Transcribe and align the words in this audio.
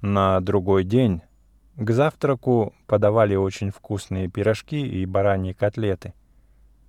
на 0.00 0.40
другой 0.40 0.84
день 0.84 1.22
к 1.76 1.90
завтраку 1.90 2.74
подавали 2.86 3.34
очень 3.34 3.70
вкусные 3.70 4.28
пирожки 4.28 4.80
и 4.80 5.06
бараньи 5.06 5.52
котлеты. 5.52 6.14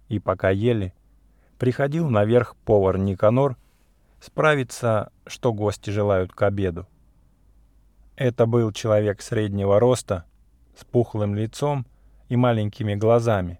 И 0.07 0.19
пока 0.19 0.49
ели, 0.49 0.93
приходил 1.57 2.09
наверх 2.09 2.55
повар 2.65 2.97
Никанор 2.97 3.57
справиться, 4.21 5.11
что 5.25 5.53
гости 5.53 5.89
желают 5.89 6.33
к 6.33 6.41
обеду. 6.41 6.87
Это 8.15 8.45
был 8.45 8.71
человек 8.71 9.21
среднего 9.21 9.79
роста, 9.79 10.25
с 10.77 10.83
пухлым 10.83 11.35
лицом 11.35 11.85
и 12.27 12.35
маленькими 12.35 12.95
глазами. 12.95 13.59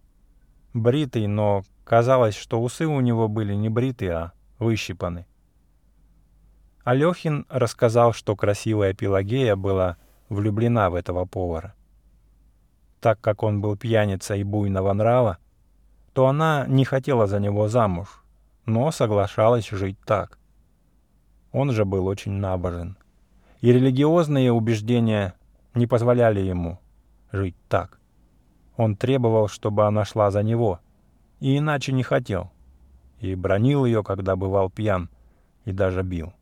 Бритый, 0.74 1.28
но 1.28 1.64
казалось, 1.84 2.36
что 2.36 2.62
усы 2.62 2.86
у 2.86 3.00
него 3.00 3.28
были 3.28 3.54
не 3.54 3.70
бритые, 3.70 4.14
а 4.14 4.34
выщипаны. 4.58 5.26
Алехин 6.84 7.46
рассказал, 7.50 8.14
что 8.14 8.36
красивая 8.36 8.94
Пелагея 8.94 9.56
была 9.56 9.98
влюблена 10.30 10.90
в 10.90 10.96
этого 10.96 11.26
повара. 11.26 11.76
Так 13.02 13.20
как 13.22 13.44
он 13.44 13.62
был 13.62 13.78
пьяница 13.78 14.36
и 14.36 14.44
буйного 14.44 14.94
нрава, 14.94 15.38
то 16.14 16.28
она 16.28 16.66
не 16.68 16.86
хотела 16.86 17.28
за 17.28 17.40
него 17.40 17.68
замуж, 17.68 18.24
но 18.66 18.92
соглашалась 18.92 19.70
жить 19.70 19.98
так. 20.06 20.38
Он 21.52 21.72
же 21.72 21.86
был 21.86 22.08
очень 22.08 22.34
набожен, 22.34 22.98
и 23.62 23.72
религиозные 23.72 24.52
убеждения 24.52 25.34
не 25.74 25.88
позволяли 25.88 26.40
ему 26.40 26.80
жить 27.32 27.56
так. 27.68 28.00
Он 28.78 28.96
требовал, 28.96 29.48
чтобы 29.48 29.86
она 29.86 30.06
шла 30.06 30.32
за 30.32 30.44
него, 30.44 30.80
и 31.40 31.58
иначе 31.58 31.92
не 31.92 32.04
хотел, 32.04 32.52
и 33.20 33.36
бронил 33.36 33.86
ее, 33.86 34.04
когда 34.04 34.36
бывал 34.36 34.70
пьян, 34.70 35.10
и 35.66 35.72
даже 35.72 36.04
бил. 36.04 36.34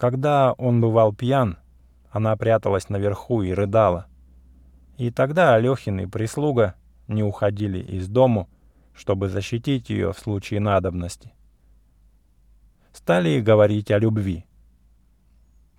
Когда 0.00 0.54
он 0.54 0.80
бывал 0.80 1.12
пьян, 1.12 1.58
она 2.10 2.34
пряталась 2.34 2.88
наверху 2.88 3.42
и 3.42 3.52
рыдала. 3.52 4.06
И 4.96 5.10
тогда 5.10 5.54
Алехин 5.54 6.00
и 6.00 6.06
прислуга 6.06 6.74
не 7.06 7.22
уходили 7.22 7.80
из 7.80 8.08
дому, 8.08 8.48
чтобы 8.94 9.28
защитить 9.28 9.90
ее 9.90 10.14
в 10.14 10.18
случае 10.18 10.60
надобности. 10.60 11.34
Стали 12.94 13.40
говорить 13.40 13.90
о 13.90 13.98
любви. 13.98 14.46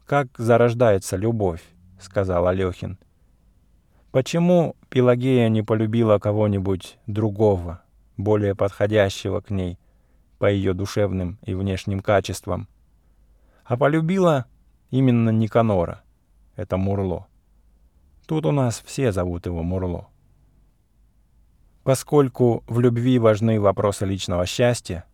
«Как 0.05 0.27
зарождается 0.37 1.17
любовь?»— 1.17 1.63
сказал 1.99 2.45
Алехин. 2.45 2.99
«Почему 4.11 4.75
Пелагея 4.89 5.49
не 5.49 5.63
полюбила 5.63 6.19
кого-нибудь 6.19 6.99
другого, 7.07 7.81
более 8.17 8.53
подходящего 8.53 9.41
к 9.41 9.49
ней 9.49 9.79
по 10.37 10.45
ее 10.45 10.75
душевным 10.75 11.39
и 11.41 11.55
внешним 11.55 12.01
качествам, 12.01 12.67
а 13.71 13.77
полюбила 13.77 14.47
именно 14.89 15.29
Никанора?» 15.29 16.01
это 16.57 16.75
Мурло. 16.75 17.27
Тут 18.27 18.45
у 18.45 18.51
нас 18.51 18.83
все 18.85 19.13
зовут 19.13 19.45
его 19.45 19.63
Мурло. 19.63 20.09
Поскольку 21.83 22.65
в 22.67 22.81
любви 22.81 23.17
важны 23.17 23.61
вопросы 23.61 24.05
личного 24.05 24.45
счастья, 24.45 25.05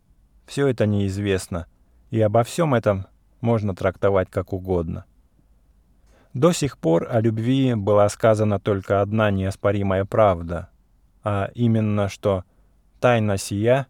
все 0.48 0.66
это 0.66 0.88
неизвестно, 0.88 1.68
и 2.10 2.20
обо 2.20 2.44
всем 2.44 2.74
этом 2.74 3.06
можно 3.42 3.76
трактовать 3.76 4.32
как 4.32 4.54
угодно. 4.54 5.06
До 6.34 6.52
сих 6.52 6.80
пор 6.80 7.08
о 7.12 7.22
любви 7.22 7.76
была 7.76 8.10
сказана 8.10 8.60
только 8.60 9.02
одна 9.02 9.30
неоспоримая 9.30 10.04
правда, 10.04 10.72
а 11.24 11.52
именно, 11.54 12.10
что 12.10 12.44
тайна 13.00 13.38
сия 13.38 13.86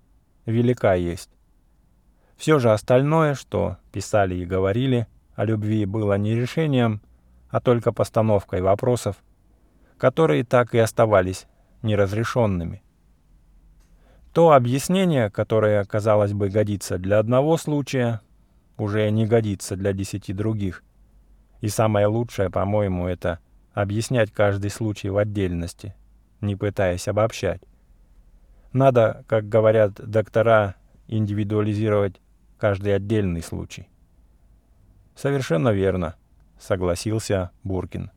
велика 0.46 0.94
есть. 0.96 1.30
Все 2.38 2.60
же 2.60 2.72
остальное, 2.72 3.34
что 3.34 3.78
писали 3.92 4.36
и 4.36 4.46
говорили 4.46 5.08
о 5.36 5.44
любви, 5.46 5.86
было 5.86 6.18
не 6.18 6.36
решением, 6.36 7.02
а 7.50 7.60
только 7.60 7.92
постановкой 7.92 8.62
вопросов, 8.62 9.18
которые 9.98 10.44
так 10.44 10.76
и 10.76 10.78
оставались 10.78 11.48
неразрешенными. 11.82 12.84
То 14.34 14.52
объяснение, 14.52 15.31
которое, 15.31 15.84
казалось 15.86 16.34
бы, 16.34 16.50
годится 16.50 17.00
для 17.00 17.18
одного 17.18 17.58
случая, 17.58 18.22
уже 18.78 19.09
не 19.09 19.26
годится 19.26 19.76
для 19.76 19.94
десяти 19.94 20.31
других. 20.31 20.84
И 21.62 21.70
самое 21.70 22.06
лучшее, 22.06 22.52
по-моему, 22.52 23.08
это 23.08 23.40
объяснять 23.74 24.31
каждый 24.31 24.70
случай 24.70 25.09
в 25.09 25.18
отдельности, 25.18 25.96
не 26.42 26.56
пытаясь 26.56 27.08
обобщать. 27.08 27.62
Надо, 28.74 29.24
как 29.28 29.50
говорят 29.50 29.94
доктора, 29.94 30.76
индивидуализировать 31.08 32.22
каждый 32.57 32.95
отдельный 32.95 33.41
случай. 33.41 33.88
Совершенно 35.16 35.69
верно.— 35.69 36.16
согласился 36.59 37.51
Буркин. 37.63 38.09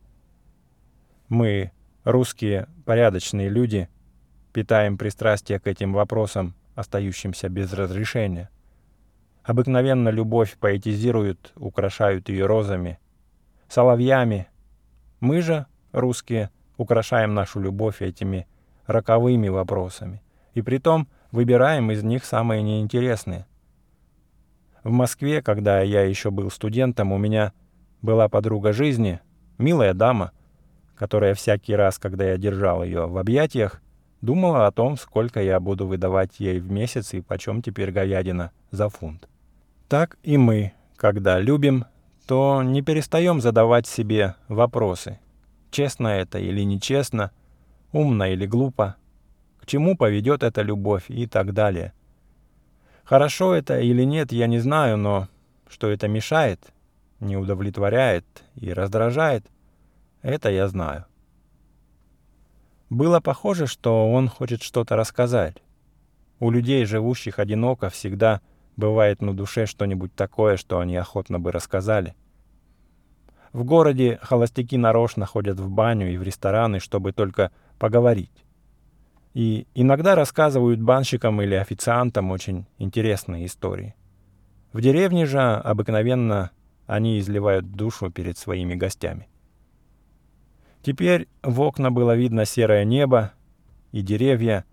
«Мы, 1.28 1.72
русские, 2.04 2.68
порядочные 2.86 3.50
люди, 3.50 3.88
питаем 4.54 4.96
пристрастие 4.96 5.60
к 5.60 5.66
этим 5.66 5.92
вопросам, 5.92 6.54
остающимся 6.74 7.50
без 7.50 7.72
разрешения. 7.74 8.48
Обыкновенно 9.44 10.08
любовь 10.08 10.56
поэтизируют, 10.58 11.52
украшают 11.56 12.30
ее 12.30 12.46
розами, 12.46 12.98
соловьями. 13.68 14.48
Мы 15.20 15.42
же, 15.42 15.66
русские, 15.92 16.50
украшаем 16.78 17.34
нашу 17.34 17.60
любовь 17.60 18.00
этими 18.00 18.46
роковыми 18.86 19.48
вопросами, 19.48 20.22
и 20.54 20.62
притом 20.62 21.08
выбираем 21.30 21.90
из 21.90 22.02
них 22.02 22.24
самые 22.24 22.62
неинтересные. 22.62 23.46
В 24.82 24.90
Москве, 24.90 25.42
когда 25.42 25.80
я 25.82 26.02
еще 26.02 26.30
был 26.30 26.50
студентом, 26.50 27.12
у 27.12 27.18
меня 27.18 27.52
была 28.00 28.28
подруга 28.28 28.72
жизни, 28.72 29.20
милая 29.58 29.92
дама, 29.92 30.32
которая 30.96 31.34
всякий 31.34 31.74
раз, 31.74 31.98
когда 31.98 32.24
я 32.24 32.38
держал 32.38 32.82
ее 32.82 33.06
в 33.06 33.18
объятиях, 33.18 33.82
думала 34.22 34.66
о 34.66 34.72
том, 34.72 34.96
сколько 34.96 35.42
я 35.42 35.60
буду 35.60 35.86
выдавать 35.86 36.40
ей 36.40 36.60
в 36.60 36.70
месяц 36.70 37.14
и 37.14 37.20
почем 37.20 37.62
теперь 37.62 37.90
говядина 37.90 38.52
за 38.70 38.88
фунт. 38.88 39.28
Так 39.88 40.16
и 40.22 40.36
мы, 40.36 40.72
когда 40.96 41.38
любим, 41.38 41.84
то 42.26 42.62
не 42.62 42.80
перестаем 42.80 43.40
задавать 43.40 43.86
себе 43.86 44.36
вопросы. 44.48 45.18
Честно 45.70 46.08
это 46.08 46.38
или 46.38 46.62
нечестно, 46.62 47.32
умно 47.92 48.26
или 48.26 48.46
глупо, 48.46 48.96
к 49.60 49.66
чему 49.66 49.96
поведет 49.96 50.42
эта 50.42 50.62
любовь 50.62 51.04
и 51.08 51.26
так 51.26 51.52
далее. 51.52 51.92
Хорошо 53.10 53.54
это 53.56 53.80
или 53.80 54.04
нет, 54.04 54.30
я 54.30 54.46
не 54.46 54.60
знаю, 54.60 54.96
но 54.96 55.26
что 55.68 55.90
это 55.90 56.06
мешает, 56.06 56.60
не 57.18 57.36
удовлетворяет 57.36 58.24
и 58.54 58.72
раздражает, 58.72 59.44
это 60.22 60.48
я 60.48 60.68
знаю. 60.68 61.06
Было 62.88 63.18
похоже, 63.18 63.66
что 63.66 64.08
он 64.12 64.28
хочет 64.28 64.62
что-то 64.62 64.94
рассказать. 64.94 65.56
У 66.38 66.52
людей, 66.52 66.84
живущих 66.84 67.40
одиноко, 67.40 67.90
всегда 67.90 68.42
бывает 68.76 69.22
на 69.22 69.34
душе 69.34 69.66
что-нибудь 69.66 70.14
такое, 70.14 70.56
что 70.56 70.78
они 70.78 70.96
охотно 70.96 71.40
бы 71.40 71.50
рассказали. 71.50 72.14
В 73.52 73.64
городе 73.64 74.20
холостяки 74.22 74.78
нарочно 74.78 75.26
ходят 75.26 75.58
в 75.58 75.68
баню 75.68 76.12
и 76.12 76.16
в 76.16 76.22
рестораны, 76.22 76.78
чтобы 76.78 77.10
только 77.10 77.50
поговорить. 77.76 78.44
И 79.34 79.66
иногда 79.74 80.14
рассказывают 80.14 80.80
банщикам 80.80 81.40
или 81.40 81.54
официантам 81.54 82.30
очень 82.30 82.66
интересные 82.78 83.46
истории. 83.46 83.94
В 84.72 84.80
деревне 84.80 85.26
же 85.26 85.40
обыкновенно 85.40 86.50
они 86.86 87.18
изливают 87.20 87.70
душу 87.70 88.10
перед 88.10 88.36
своими 88.38 88.74
гостями. 88.74 89.28
Теперь 90.82 91.28
в 91.42 91.60
окна 91.60 91.90
было 91.90 92.16
видно 92.16 92.44
серое 92.44 92.84
небо 92.84 93.32
и 93.92 94.02
деревья, 94.02 94.64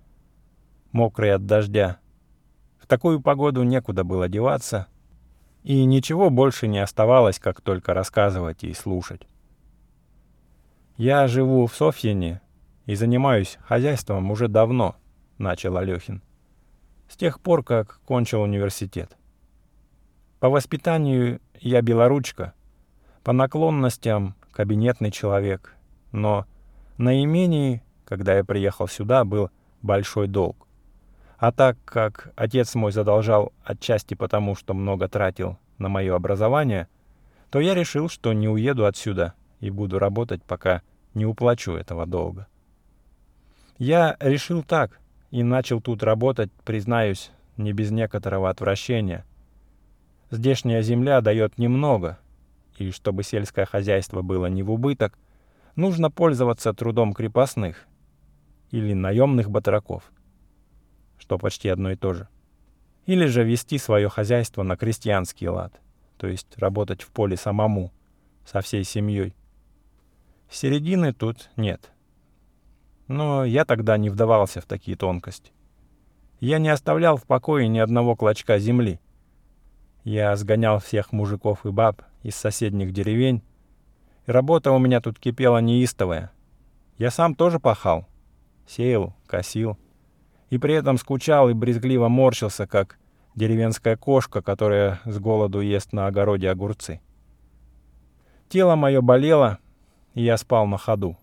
мокрые 0.92 1.36
от 1.36 1.46
дождя. 1.46 2.00
В 2.80 2.88
такую 2.88 3.22
погоду 3.22 3.64
некуда 3.64 4.04
было 4.04 4.30
деваться, 4.30 4.88
и 5.64 5.84
ничего 5.84 6.30
больше 6.30 6.68
не 6.68 6.80
оставалось, 6.80 7.40
как 7.40 7.62
только 7.62 7.94
рассказывать 7.94 8.64
и 8.64 8.74
слушать. 8.74 9.28
«Я 10.96 11.28
живу 11.28 11.68
в 11.68 11.76
Софьине 11.76 12.42
и 12.88 12.96
занимаюсь 12.96 13.60
хозяйством 13.62 14.32
уже 14.32 14.48
давно»,— 14.48 14.96
начал 15.38 15.78
Алехин. 15.78 16.24
«С 17.08 17.16
тех 17.16 17.40
пор, 17.40 17.64
как 17.64 18.00
кончил 18.06 18.42
университет. 18.42 19.16
По 20.40 20.50
воспитанию 20.50 21.40
я 21.60 21.82
белоручка, 21.82 22.54
по 23.24 23.34
наклонностям 23.34 24.36
кабинетный 24.52 25.12
человек, 25.12 25.76
но 26.12 26.46
на 26.98 27.24
имении, 27.24 27.84
когда 28.06 28.36
я 28.36 28.44
приехал 28.44 28.88
сюда, 28.88 29.26
был 29.26 29.52
большой 29.82 30.28
долг. 30.28 30.68
А 31.38 31.52
так 31.52 31.78
как 31.86 32.32
отец 32.36 32.74
мой 32.74 32.92
задолжал 32.92 33.54
отчасти 33.64 34.16
потому, 34.16 34.56
что 34.56 34.74
много 34.74 35.08
тратил 35.08 35.58
на 35.78 35.90
мое 35.90 36.16
образование, 36.16 36.88
то 37.52 37.60
я 37.60 37.76
решил, 37.76 38.10
что 38.10 38.34
не 38.34 38.48
уеду 38.48 38.86
отсюда 38.86 39.34
и 39.60 39.70
буду 39.70 40.00
работать, 40.00 40.44
пока 40.44 40.82
не 41.14 41.26
уплачу 41.26 41.74
этого 41.74 42.06
долга. 42.06 42.48
Я 43.78 44.18
решил 44.20 44.64
так 44.64 45.00
и 45.32 45.44
начал 45.44 45.82
тут 45.82 46.04
работать, 46.04 46.52
признаюсь, 46.64 47.32
не 47.58 47.74
без 47.74 47.92
некоторого 47.92 48.50
отвращения– 48.50 49.26
Здешняя 50.30 50.82
земля 50.82 51.22
дает 51.22 51.58
немного, 51.58 52.20
и 52.78 52.92
чтобы 52.92 53.24
сельское 53.24 53.66
хозяйство 53.66 54.22
было 54.22 54.48
не 54.48 54.62
в 54.62 54.72
убыток, 54.72 55.18
нужно 55.78 56.12
пользоваться 56.12 56.74
трудом 56.74 57.14
крепостных 57.14 57.86
или 58.72 58.92
наемных 58.92 59.50
батраков, 59.50 60.12
что 61.18 61.38
почти 61.38 61.70
одно 61.70 61.92
и 61.92 61.96
то 61.96 62.14
же. 62.14 62.28
Или 63.06 63.26
же 63.28 63.46
вести 63.46 63.78
свое 63.78 64.10
хозяйство 64.10 64.64
на 64.64 64.76
крестьянский 64.76 65.48
лад, 65.48 65.80
то 66.18 66.28
есть 66.28 66.58
работать 66.58 67.04
в 67.04 67.08
поле 67.08 67.38
самому, 67.38 67.94
со 68.46 68.60
всей 68.60 68.84
семьей. 68.84 69.34
Середины 70.50 71.14
тут 71.14 71.50
нет. 71.56 71.90
Но 73.08 73.46
я 73.46 73.66
тогда 73.66 73.98
не 73.98 74.10
вдавался 74.10 74.62
в 74.62 74.66
такие 74.66 74.98
тонкости. 74.98 75.52
Я 76.40 76.60
не 76.60 76.70
оставлял 76.70 77.18
в 77.18 77.24
покое 77.24 77.68
ни 77.68 77.80
одного 77.80 78.16
клочка 78.16 78.60
земли. 78.60 79.00
Я 80.04 80.36
сгонял 80.36 80.80
всех 80.80 81.12
мужиков 81.12 81.66
и 81.66 81.70
баб 81.72 82.04
из 82.24 82.36
соседних 82.36 82.94
деревень, 82.94 83.42
и 84.26 84.32
работа 84.32 84.72
у 84.72 84.80
меня 84.80 85.02
тут 85.02 85.20
кипела 85.20 85.60
неистовая. 85.60 86.32
Я 86.98 87.12
сам 87.12 87.36
тоже 87.36 87.60
пахал, 87.60 88.08
сеял, 88.68 89.14
косил, 89.26 89.78
и 90.50 90.58
при 90.58 90.76
этом 90.76 90.98
скучал 90.98 91.50
и 91.50 91.54
брезгливо 91.54 92.08
морщился, 92.08 92.68
как 92.68 92.98
деревенская 93.36 93.98
кошка, 93.98 94.42
которая 94.42 95.00
с 95.06 95.20
голоду 95.20 95.62
ест 95.62 95.94
на 95.94 96.08
огороде 96.08 96.50
огурцы. 96.50 97.02
Тело 98.50 98.76
мое 98.76 99.02
болело, 99.02 99.60
и 100.14 100.24
я 100.24 100.38
спал 100.38 100.68
на 100.68 100.78
ходу. 100.78 101.18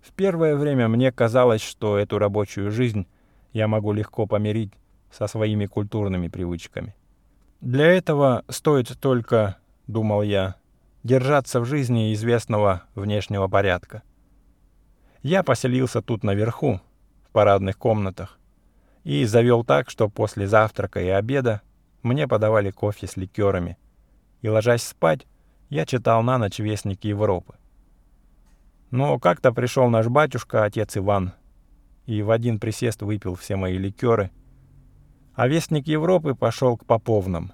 В 0.00 0.12
первое 0.12 0.56
время 0.56 0.88
мне 0.88 1.12
казалось, 1.12 1.62
что 1.62 1.98
эту 1.98 2.18
рабочую 2.18 2.70
жизнь 2.70 3.06
я 3.52 3.68
могу 3.68 3.92
легко 3.92 4.26
помирить 4.26 4.72
со 5.10 5.26
своими 5.26 5.66
культурными 5.66 6.28
привычками. 6.28 6.94
Для 7.60 7.86
этого 7.86 8.44
стоит 8.48 8.98
только, 8.98 9.58
думал 9.86 10.22
я, 10.22 10.56
держаться 11.02 11.60
в 11.60 11.66
жизни 11.66 12.14
известного 12.14 12.84
внешнего 12.94 13.48
порядка. 13.48 14.02
Я 15.22 15.42
поселился 15.42 16.00
тут 16.00 16.24
наверху, 16.24 16.80
в 17.28 17.32
парадных 17.32 17.76
комнатах, 17.76 18.38
и 19.04 19.24
завел 19.24 19.64
так, 19.64 19.90
что 19.90 20.08
после 20.08 20.46
завтрака 20.46 21.00
и 21.00 21.08
обеда 21.08 21.60
мне 22.02 22.26
подавали 22.26 22.70
кофе 22.70 23.06
с 23.06 23.16
ликерами, 23.16 23.76
и, 24.40 24.48
ложась 24.48 24.82
спать, 24.82 25.26
я 25.68 25.84
читал 25.84 26.22
на 26.22 26.38
ночь 26.38 26.58
Вестник 26.58 27.04
Европы. 27.04 27.54
Но 28.90 29.18
как-то 29.18 29.52
пришел 29.52 29.88
наш 29.88 30.08
батюшка, 30.08 30.64
отец 30.64 30.96
Иван, 30.96 31.32
и 32.06 32.22
в 32.22 32.30
один 32.30 32.58
присест 32.58 33.02
выпил 33.02 33.36
все 33.36 33.56
мои 33.56 33.78
ликеры. 33.78 34.30
А 35.34 35.46
Вестник 35.46 35.86
Европы 35.86 36.34
пошел 36.34 36.76
к 36.76 36.84
Поповным, 36.84 37.52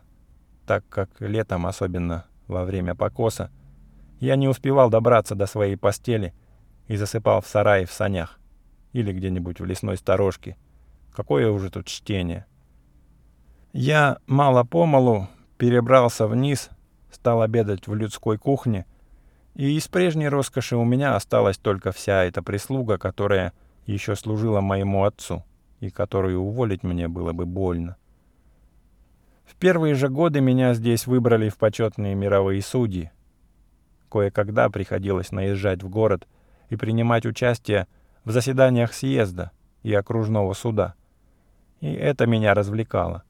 так 0.67 0.85
как 0.89 1.11
летом, 1.21 1.67
особенно 1.67 2.25
во 2.47 2.65
время 2.65 2.95
покоса, 2.95 3.51
я 4.19 4.37
не 4.37 4.49
успевал 4.49 4.89
добраться 4.89 5.35
до 5.35 5.47
своей 5.47 5.77
постели 5.77 6.35
и 6.89 6.97
засыпал 6.97 7.43
в 7.43 7.47
сарае 7.47 7.85
в 7.87 7.93
санях 7.93 8.39
или 8.93 9.13
где-нибудь 9.13 9.61
в 9.61 9.65
лесной 9.65 9.99
сторожке. 9.99 10.57
Какое 11.15 11.51
уже 11.51 11.71
тут 11.71 11.87
чтение. 11.87 12.47
Я 13.73 14.19
мало-помалу 14.27 15.29
перебрался 15.59 16.27
вниз, 16.27 16.71
стал 17.11 17.43
обедать 17.43 17.87
в 17.87 17.95
людской 17.95 18.39
кухне, 18.39 18.87
и 19.57 19.75
из 19.75 19.89
прежней 19.89 20.29
роскоши 20.29 20.77
у 20.77 20.85
меня 20.85 21.17
осталась 21.17 21.57
только 21.57 21.91
вся 21.91 22.25
эта 22.25 22.43
прислуга, 22.43 22.99
которая 22.99 23.55
еще 23.87 24.15
служила 24.15 24.61
моему 24.61 25.05
отцу, 25.05 25.45
и 25.81 25.89
которую 25.89 26.41
уволить 26.41 26.83
мне 26.83 27.09
было 27.09 27.33
бы 27.33 27.47
больно. 27.47 27.97
В 29.47 29.55
первые 29.55 29.95
же 29.95 30.11
годы 30.11 30.43
меня 30.43 30.75
здесь 30.75 31.07
выбрали 31.07 31.49
в 31.49 31.57
почетные 31.57 32.15
мировые 32.15 32.61
судьи. 32.61 33.11
Кое-когда 34.11 34.69
приходилось 34.69 35.33
наезжать 35.33 35.83
в 35.83 35.89
город 35.89 36.29
и 36.69 36.77
принимать 36.77 37.25
участие 37.25 37.87
в 38.25 38.33
заседаниях 38.33 38.93
съезда 38.93 39.53
и 39.83 39.95
окружного 39.95 40.53
суда. 40.53 40.95
И 41.81 41.91
это 41.93 42.27
меня 42.27 42.53
развлекало. 42.53 43.23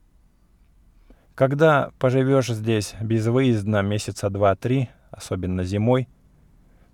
Когда 1.36 1.90
поживешь 2.00 2.48
здесь 2.48 2.94
безвыездно 3.00 3.82
месяца 3.82 4.28
два-три, 4.28 4.88
особенно 5.10 5.62
зимой, 5.62 6.08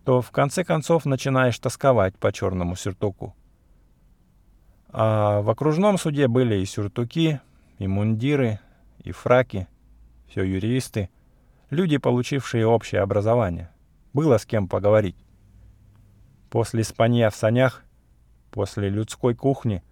то 0.04 0.20
в 0.20 0.30
конце 0.30 0.64
концов 0.64 1.04
начинаешь 1.04 1.58
тосковать 1.58 2.18
по 2.18 2.32
черному 2.32 2.76
сюртуку. 2.76 3.34
А 4.88 5.40
в 5.40 5.50
окружном 5.50 5.98
суде 5.98 6.28
были 6.28 6.56
и 6.56 6.66
сюртуки, 6.66 7.40
и 7.78 7.86
мундиры, 7.86 8.60
и 8.98 9.12
фраки, 9.12 9.68
все 10.28 10.42
юристы, 10.42 11.08
люди, 11.70 11.96
получившие 11.96 12.66
общее 12.66 13.00
образование. 13.00 13.70
Было 14.12 14.38
с 14.38 14.44
кем 14.44 14.68
поговорить. 14.68 15.16
После 16.50 16.84
спанья 16.84 17.30
в 17.30 17.36
санях, 17.36 17.82
после 18.50 18.90
людской 18.90 19.34
кухни, 19.34 19.82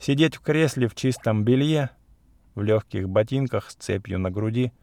сидеть 0.00 0.36
в 0.36 0.40
кресле 0.40 0.88
в 0.88 0.94
чистом 0.94 1.44
белье, 1.44 1.90
в 2.54 2.62
легких 2.62 3.08
ботинках 3.08 3.70
с 3.70 3.74
цепью 3.74 4.18
на 4.18 4.30
груди— 4.30 4.72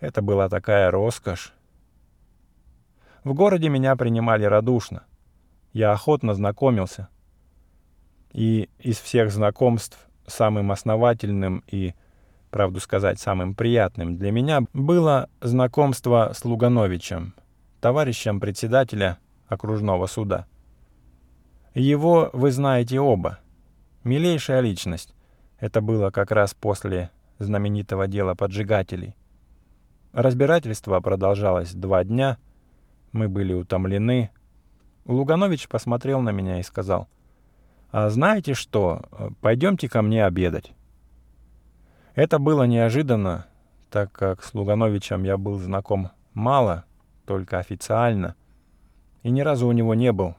это 0.00 0.20
была 0.22 0.48
такая 0.48 0.90
роскошь. 0.90 1.52
В 3.26 3.34
городе 3.34 3.68
меня 3.68 3.96
принимали 3.96 4.44
радушно. 4.44 5.02
Я 5.72 5.90
охотно 5.90 6.32
знакомился— 6.32 7.08
и 8.36 8.68
из 8.78 8.98
всех 8.98 9.32
знакомств 9.32 9.98
самым 10.26 10.70
основательным 10.70 11.64
и, 11.66 11.94
правду 12.50 12.80
сказать, 12.80 13.18
самым 13.18 13.54
приятным 13.54 14.18
для 14.18 14.30
меня 14.30 14.60
было 14.74 15.30
знакомство 15.40 16.32
с 16.34 16.44
Лугановичем, 16.44 17.34
товарищем 17.80 18.38
председателя 18.38 19.18
окружного 19.48 20.06
суда. 20.06 20.46
Его 21.74 22.28
вы 22.34 22.50
знаете 22.52 23.00
оба. 23.00 23.38
Милейшая 24.04 24.60
личность. 24.60 25.14
Это 25.58 25.80
было 25.80 26.10
как 26.10 26.30
раз 26.30 26.52
после 26.52 27.10
знаменитого 27.38 28.06
дела 28.06 28.34
поджигателей. 28.34 29.16
Разбирательство 30.12 31.00
продолжалось 31.00 31.72
два 31.72 32.04
дня. 32.04 32.36
Мы 33.16 33.28
были 33.28 33.54
утомлены. 33.54 34.30
Луганович 35.06 35.68
посмотрел 35.68 36.20
на 36.20 36.30
меня 36.30 36.60
и 36.60 36.62
сказал— 36.62 37.08
а 37.90 38.10
знаете 38.10 38.52
что, 38.52 39.02
пойдемте 39.40 39.88
ко 39.88 40.02
мне 40.02 40.26
обедать. 40.26 40.72
Это 42.14 42.38
было 42.38 42.64
неожиданно, 42.64 43.46
так 43.90 44.12
как 44.12 44.42
с 44.42 44.52
Лугановичем 44.52 45.22
я 45.22 45.38
был 45.38 45.58
знаком 45.58 46.10
мало, 46.34 46.84
только 47.24 47.58
официально, 47.58 48.34
и 49.22 49.30
ни 49.30 49.40
разу 49.40 49.66
у 49.66 49.72
него 49.72 49.94
не 49.94 50.12
был. 50.12 50.34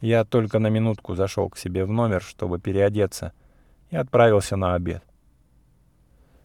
Я 0.00 0.24
только 0.24 0.58
на 0.58 0.68
минутку 0.68 1.14
зашел 1.14 1.50
к 1.50 1.58
себе 1.58 1.84
в 1.84 1.90
номер, 1.90 2.22
чтобы 2.22 2.58
переодеться, 2.58 3.32
и 3.90 3.96
отправился 3.96 4.56
на 4.56 4.74
обед. 4.74 5.02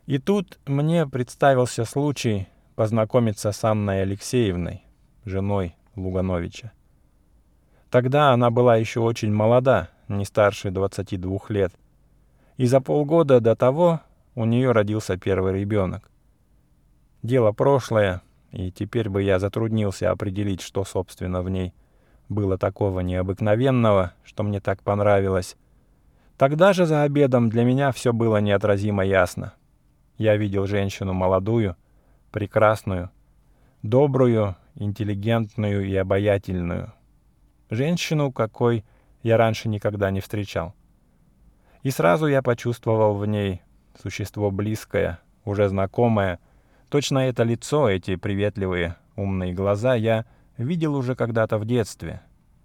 И 0.08 0.18
тут 0.18 0.60
мне 0.66 1.08
представился 1.08 1.86
случай 1.86 2.50
познакомиться 2.76 3.54
с 3.54 3.64
Анной 3.64 4.02
Алексеевной, 4.02 4.84
женой 5.26 5.76
Лугановича. 5.96 6.72
Тогда 7.90 8.32
она 8.32 8.50
была 8.52 8.78
еще 8.78 9.02
очень 9.02 9.34
молода, 9.34 9.90
не 10.08 10.26
старше 10.26 10.72
22 10.72 11.40
лет. 11.50 11.74
И 12.58 12.66
за 12.66 12.80
полгода 12.80 13.40
до 13.40 13.56
того 13.56 14.02
у 14.36 14.46
нее 14.46 14.72
родился 14.72 15.18
первый 15.18 15.60
ребенок. 15.60 16.10
Дело 17.22 17.52
прошлое, 17.52 18.22
и 18.52 18.72
теперь 18.72 19.10
бы 19.10 19.22
я 19.22 19.40
затруднился 19.40 20.10
определить, 20.10 20.62
что, 20.62 20.84
собственно, 20.84 21.42
в 21.42 21.50
ней 21.50 21.74
было 22.30 22.58
такого 22.58 23.02
необыкновенного, 23.02 24.14
что 24.24 24.44
мне 24.44 24.60
так 24.60 24.82
понравилось. 24.84 25.58
Тогда 26.38 26.74
же 26.74 26.86
за 26.86 27.04
обедом 27.04 27.50
для 27.50 27.64
меня 27.64 27.92
все 27.92 28.14
было 28.14 28.38
неотразимо 28.38 29.06
ясно. 29.06 29.54
Я 30.18 30.38
видел 30.38 30.66
женщину 30.66 31.14
молодую, 31.14 31.76
прекрасную, 32.32 33.12
добрую, 33.84 34.56
интеллигентную 34.76 35.86
и 35.86 35.96
обаятельную— 35.96 36.94
Женщину, 37.72 38.34
какой 38.34 38.84
я 39.24 39.38
раньше 39.38 39.70
никогда 39.70 40.12
не 40.12 40.20
встречал. 40.20 40.76
И 41.84 41.90
сразу 41.90 42.28
я 42.28 42.42
почувствовал 42.42 43.16
в 43.16 43.26
ней 43.26 43.62
существо 43.98 44.52
близкое, 44.52 45.20
уже 45.46 45.70
знакомое. 45.70 46.40
Точно 46.90 47.20
это 47.20 47.44
лицо, 47.44 47.90
эти 47.90 48.18
приветливые, 48.18 48.98
умные 49.16 49.54
глаза 49.54 49.96
я 49.96 50.26
видел 50.58 50.96
уже 50.96 51.16
когда-то 51.16 51.58
в 51.58 51.66
детстве, 51.66 52.22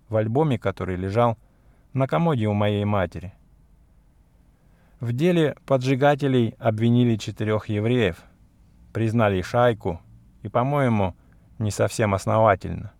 в 0.08 0.16
альбоме, 0.16 0.58
который 0.58 0.96
лежал 0.96 1.38
на 1.92 2.08
комоде 2.08 2.48
у 2.48 2.52
моей 2.52 2.84
матери. 2.84 3.32
В 4.98 5.12
деле 5.12 5.54
поджигателей 5.66 6.56
обвинили 6.58 7.14
четырех 7.14 7.68
евреев, 7.68 8.24
признали 8.92 9.40
шайку 9.40 10.00
и, 10.42 10.48
по-моему, 10.48 11.14
не 11.58 11.70
совсем 11.70 12.14
основательно. 12.14 12.92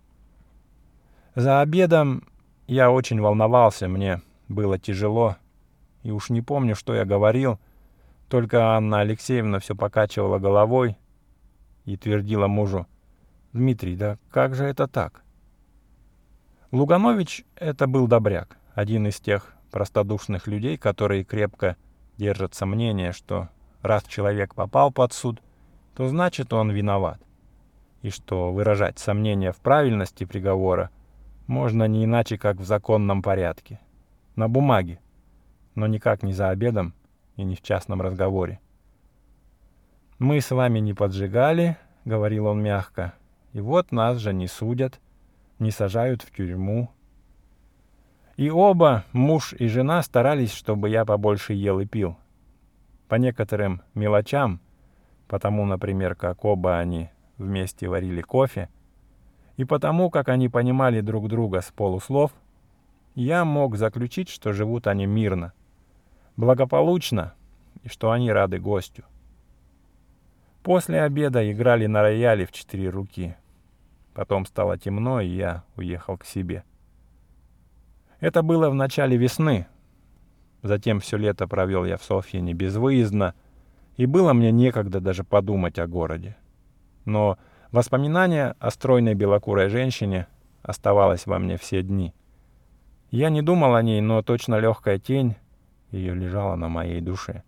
За 1.35 1.61
обедом 1.61 2.25
я 2.67 2.91
очень 2.91 3.21
волновался, 3.21 3.89
мне 3.89 4.23
было 4.49 4.79
тяжело. 4.79 5.37
И 6.03 6.11
уж 6.11 6.31
не 6.31 6.41
помню, 6.41 6.75
что 6.75 6.95
я 6.95 7.05
говорил. 7.05 7.59
Только 8.29 8.75
Анна 8.75 9.01
Алексеевна 9.01 9.59
все 9.59 9.75
покачивала 9.75 10.39
головой. 10.39 10.97
и 11.85 11.97
твердила 11.97 12.49
мужу, 12.49 12.87
«Дмитрий, 13.53 13.95
да 13.95 14.19
как 14.31 14.57
же 14.57 14.65
это 14.65 14.89
так?» 14.89 15.23
Луганович— 16.73 17.45
это 17.55 17.87
был 17.87 18.09
добряк, 18.09 18.59
один 18.75 19.07
из 19.07 19.21
тех 19.21 19.55
простодушных 19.71 20.49
людей, 20.49 20.77
которые 20.77 21.23
крепко 21.23 21.77
держат 22.17 22.55
сомнение, 22.55 23.13
что 23.13 23.49
раз 23.83 24.03
человек 24.05 24.55
попал 24.55 24.91
под 24.91 25.13
суд, 25.13 25.41
то 25.95 26.09
значит 26.09 26.53
он 26.53 26.71
виноват, 26.71 27.21
и 28.07 28.11
что 28.11 28.53
выражать 28.53 29.01
сомнения 29.01 29.51
в 29.51 29.57
правильности 29.57 30.23
приговора 30.23 30.91
можно 31.49 31.89
не 31.89 32.05
иначе, 32.05 32.39
как 32.39 32.59
в 32.59 32.65
законном 32.65 33.21
порядке, 33.21 33.81
на 34.37 34.49
бумаге, 34.49 35.01
но 35.75 35.89
никак 35.89 36.23
не 36.23 36.33
за 36.33 36.51
обедом 36.51 36.95
и 37.35 37.43
не 37.43 37.57
в 37.57 37.63
частном 37.63 38.01
разговоре. 38.01 38.61
«Мы 40.21 40.41
с 40.41 40.53
вами 40.53 40.79
не 40.79 40.95
поджигали»,— 40.95 41.79
говорил 42.05 42.47
он 42.47 42.63
мягко,— 42.63 43.13
«и 43.53 43.61
вот 43.61 43.91
нас 43.91 44.19
же 44.19 44.33
не 44.33 44.47
судят, 44.47 45.01
не 45.59 45.73
сажают 45.73 46.23
в 46.23 46.31
тюрьму». 46.31 46.89
И 48.37 48.51
оба, 48.51 49.05
муж 49.13 49.53
и 49.53 49.67
жена, 49.67 50.01
старались, 50.05 50.53
чтобы 50.53 50.91
я 50.91 51.05
побольше 51.05 51.55
ел 51.55 51.81
и 51.81 51.87
пил. 51.87 52.17
По 53.09 53.17
некоторым 53.17 53.83
мелочам, 53.95 54.61
потому, 55.27 55.67
например, 55.67 56.15
как 56.15 56.45
оба 56.45 56.79
они 56.79 57.11
вместе 57.39 57.89
варили 57.89 58.23
кофе, 58.23 58.69
и 59.57 59.65
потому, 59.65 60.11
как 60.11 60.29
они 60.29 60.49
понимали 60.49 61.01
друг 61.01 61.29
друга 61.29 61.61
с 61.61 61.71
полуслов, 61.73 62.33
я 63.15 63.45
мог 63.45 63.77
заключить, 63.77 64.29
что 64.29 64.53
живут 64.53 64.87
они 64.87 65.07
мирно, 65.07 65.53
благополучно 66.37 67.35
и 67.83 67.89
что 67.89 68.11
они 68.11 68.31
рады 68.31 68.59
гостю. 68.59 69.05
После 70.63 71.03
обеда 71.03 71.51
играли 71.51 71.87
на 71.87 72.03
рояле 72.03 72.45
в 72.45 72.53
четыре 72.53 72.91
руки. 72.91 73.37
Потом 74.13 74.45
стало 74.47 74.77
темно, 74.77 75.21
и 75.21 75.29
я 75.29 75.63
уехал 75.77 76.19
к 76.19 76.25
себе. 76.25 76.65
Это 78.19 78.43
было 78.43 78.69
в 78.69 78.75
начале 78.75 79.17
весны. 79.17 79.67
Затем 80.63 81.01
все 81.01 81.17
лето 81.17 81.47
провел 81.47 81.85
я 81.85 81.97
в 81.97 82.03
Софьине 82.03 82.53
безвыездно, 82.53 83.35
и 83.97 84.07
было 84.07 84.33
мне 84.33 84.51
некогда 84.51 85.01
даже 85.01 85.23
подумать 85.23 85.79
о 85.79 85.87
городе. 85.87 86.37
Но 87.07 87.39
воспоминание 87.73 88.55
о 88.59 88.71
стройной 88.71 89.15
белокурой 89.15 89.71
женщине 89.71 90.27
оставалось 90.63 91.27
во 91.27 91.39
мне 91.39 91.57
все 91.57 91.83
дни. 91.83 92.13
Я 93.11 93.31
не 93.31 93.41
думал 93.41 93.75
о 93.75 93.83
ней, 93.83 94.03
но 94.03 94.23
точно 94.23 94.57
легкая 94.59 94.99
тень 94.99 95.37
ее 95.91 96.15
лежала 96.15 96.57
на 96.57 96.69
моей 96.69 97.01
душе. 97.01 97.43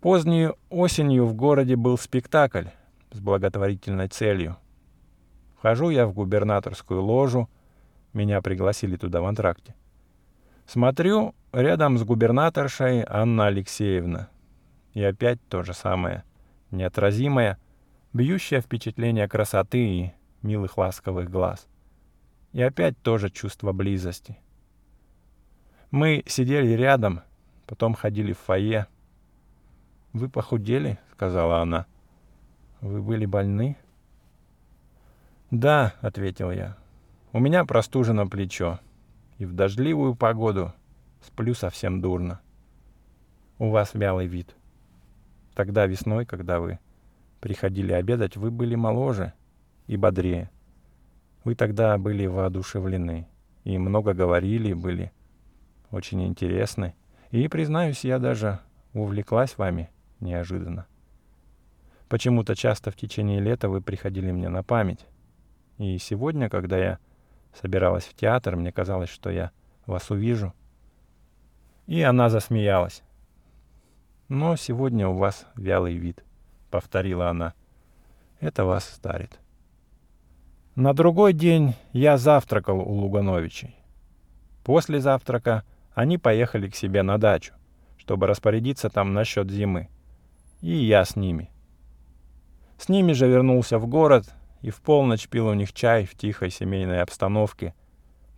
Поздней 0.00 0.50
осенью 0.70 1.26
в 1.26 1.34
городе 1.34 1.74
был 1.74 1.98
спектакль 1.98 2.66
с 3.10 3.18
благотворительной 3.18 4.08
целью. 4.08 4.56
Вхожу 5.56 5.90
я 5.90 6.06
в 6.06 6.12
губернаторскую 6.12 7.02
ложу, 7.02 7.48
меня 8.12 8.40
пригласили 8.40 8.96
туда 8.96 9.20
в 9.20 9.26
антракте. 9.26 9.74
Смотрю, 10.66 11.34
рядом 11.52 11.98
с 11.98 12.04
губернаторшей 12.04 13.04
Анна 13.08 13.46
Алексеевна. 13.46 14.28
И 14.92 15.02
опять 15.02 15.40
то 15.48 15.64
же 15.64 15.74
самое, 15.74 16.22
неотразимое, 16.70 17.58
бьющее 18.12 18.60
впечатление 18.60 19.28
красоты 19.28 19.78
и 19.78 20.12
милых 20.42 20.78
ласковых 20.78 21.30
глаз. 21.30 21.66
И 22.52 22.62
опять 22.62 23.00
тоже 23.02 23.30
чувство 23.30 23.72
близости— 23.72 24.38
мы 25.90 26.22
сидели 26.26 26.72
рядом, 26.72 27.22
потом 27.66 27.94
ходили 27.94 28.34
в 28.34 28.38
фойе. 28.38 28.86
«Вы 30.12 30.28
похудели?»— 30.28 30.98
сказала 31.12 31.62
она. 31.62 31.86
«Вы 32.82 33.00
были 33.00 33.24
больны?» 33.24 33.78
«Да»,— 35.50 35.94
ответил 36.02 36.50
я. 36.50 36.76
«У 37.32 37.38
меня 37.38 37.64
простужено 37.64 38.28
плечо, 38.28 38.80
и 39.38 39.46
в 39.46 39.54
дождливую 39.54 40.14
погоду 40.14 40.74
сплю 41.22 41.54
совсем 41.54 42.02
дурно. 42.02 42.40
У 43.58 43.70
вас 43.70 43.94
вялый 43.94 44.26
вид. 44.26 44.54
Тогда 45.58 45.86
весной, 45.86 46.24
когда 46.24 46.60
вы 46.60 46.78
приходили 47.40 47.92
обедать, 47.92 48.36
вы 48.36 48.52
были 48.52 48.76
моложе 48.76 49.32
и 49.88 49.96
бодрее. 49.96 50.52
Вы 51.42 51.56
тогда 51.56 51.98
были 51.98 52.26
воодушевлены 52.26 53.26
и 53.64 53.76
много 53.76 54.14
говорили, 54.14 54.72
были 54.72 55.10
очень 55.90 56.24
интересны. 56.24 56.94
И, 57.32 57.48
признаюсь, 57.48 58.04
я 58.04 58.20
даже 58.20 58.60
увлеклась 58.94 59.58
вами 59.58 59.90
неожиданно. 60.20 60.86
Почему-то 62.08 62.54
часто 62.54 62.92
в 62.92 62.96
течение 62.96 63.40
лета 63.40 63.68
вы 63.68 63.82
приходили 63.82 64.30
мне 64.30 64.48
на 64.48 64.62
память. 64.62 65.04
И 65.78 65.98
сегодня, 65.98 66.48
когда 66.48 66.78
я 66.78 66.98
собиралась 67.52 68.04
в 68.04 68.14
театр, 68.14 68.54
мне 68.54 68.70
казалось, 68.70 69.10
что 69.10 69.28
я 69.28 69.50
вас 69.86 70.08
увижу. 70.12 70.54
И 71.88 72.00
она 72.00 72.28
засмеялась. 72.28 73.02
«Но 74.28 74.56
сегодня 74.56 75.08
у 75.08 75.14
вас 75.14 75.46
вялый 75.56 75.94
вид»,— 75.94 76.22
повторила 76.70 77.30
она. 77.30 77.54
«Это 78.40 78.66
вас 78.66 78.84
старит». 78.84 79.38
На 80.74 80.92
другой 80.92 81.32
день 81.32 81.74
я 81.92 82.18
завтракал 82.18 82.78
у 82.78 82.92
Лугановичей. 82.92 83.74
После 84.64 85.00
завтрака 85.00 85.64
они 85.94 86.18
поехали 86.18 86.68
к 86.68 86.76
себе 86.76 87.02
на 87.02 87.16
дачу, 87.16 87.54
чтобы 87.96 88.26
распорядиться 88.26 88.90
там 88.90 89.14
насчет 89.14 89.50
зимы. 89.50 89.88
И 90.60 90.76
я 90.76 91.06
с 91.06 91.16
ними. 91.16 91.50
С 92.76 92.90
ними 92.90 93.12
же 93.12 93.26
вернулся 93.26 93.78
в 93.78 93.86
город 93.86 94.32
и 94.60 94.70
в 94.70 94.82
полночь 94.82 95.26
пил 95.26 95.48
у 95.48 95.54
них 95.54 95.72
чай 95.72 96.04
в 96.04 96.14
тихой 96.14 96.50
семейной 96.50 97.00
обстановке, 97.00 97.74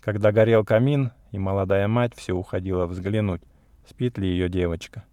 когда 0.01 0.31
горел 0.31 0.65
камин, 0.65 1.11
и 1.33 1.39
молодая 1.39 1.89
мать 1.89 2.15
все 2.17 2.33
уходила 2.33 2.87
взглянуть, 2.87 3.43
спит 3.87 4.19
ли 4.19 4.29
ее 4.29 4.49
девочка. 4.49 5.05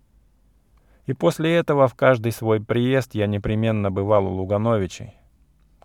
И 1.08 1.14
после 1.14 1.56
этого 1.56 1.88
в 1.88 1.96
каждый 1.96 2.32
свой 2.32 2.62
приезд 2.62 3.16
я 3.16 3.26
непременно 3.26 3.90
бывал 3.90 4.28
у 4.28 4.36
Лугановичей. 4.36 5.16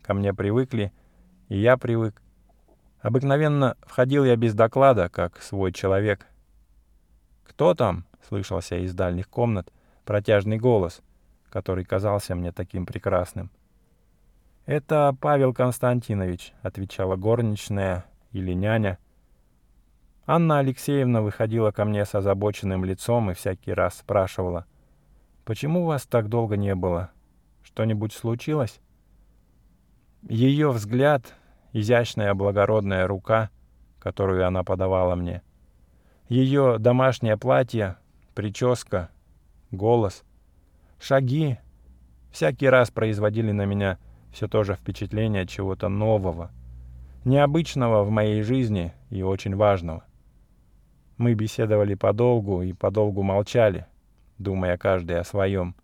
Ко 0.02 0.12
мне 0.12 0.34
привыкли, 0.34 0.92
и 1.48 1.58
я 1.58 1.78
привык. 1.78 2.20
Обыкновенно 3.00 3.76
входил 3.82 4.24
я 4.24 4.36
без 4.36 4.52
доклада, 4.54 5.08
как 5.08 5.40
свой 5.40 5.72
человек, 5.72 6.26
«Кто 7.52 7.74
там?»— 7.74 8.06
слышался 8.28 8.76
из 8.76 8.94
дальних 8.94 9.28
комнат 9.28 9.70
протяжный 10.06 10.56
голос, 10.56 11.02
который 11.50 11.84
казался 11.84 12.34
мне 12.34 12.50
таким 12.50 12.86
прекрасным. 12.86 13.50
«Это 14.64 15.14
Павел 15.20 15.52
Константинович»,— 15.52 16.54
отвечала 16.62 17.16
горничная 17.16 18.06
или 18.30 18.54
няня. 18.54 18.98
Анна 20.24 20.60
Алексеевна 20.60 21.20
выходила 21.20 21.72
ко 21.72 21.84
мне 21.84 22.06
с 22.06 22.14
озабоченным 22.14 22.86
лицом 22.86 23.30
и 23.30 23.34
всякий 23.34 23.74
раз 23.74 23.98
спрашивала, 23.98 24.64
«Почему 25.44 25.84
вас 25.84 26.06
так 26.06 26.28
долго 26.28 26.56
не 26.56 26.74
было? 26.74 27.10
Что-нибудь 27.62 28.12
случилось?» 28.12 28.80
Ее 30.28 30.70
взгляд, 30.70 31.34
изящная 31.72 32.34
благородная 32.34 33.06
рука, 33.06 33.50
которую 33.98 34.46
она 34.46 34.62
подавала 34.62 35.14
мне— 35.14 35.42
ее 36.32 36.78
домашнее 36.78 37.36
платье, 37.36 37.96
прическа, 38.34 39.10
голос, 39.70 40.24
шаги 40.98 41.58
всякий 42.30 42.68
раз 42.68 42.90
производили 42.90 43.52
на 43.52 43.66
меня 43.66 43.98
все 44.32 44.48
то 44.48 44.64
же 44.64 44.74
впечатление 44.74 45.46
чего-то 45.46 45.90
нового, 45.90 46.50
необычного 47.26 48.02
в 48.02 48.08
моей 48.08 48.40
жизни 48.40 48.94
и 49.10 49.22
очень 49.22 49.54
важного. 49.54 50.04
Мы 51.18 51.34
беседовали 51.34 51.96
подолгу 51.96 52.62
и 52.62 52.72
подолгу 52.72 53.22
молчали, 53.22 53.84
думая 54.42 54.76
каждый 54.76 55.18
о 55.18 55.24
своем. 55.24 55.74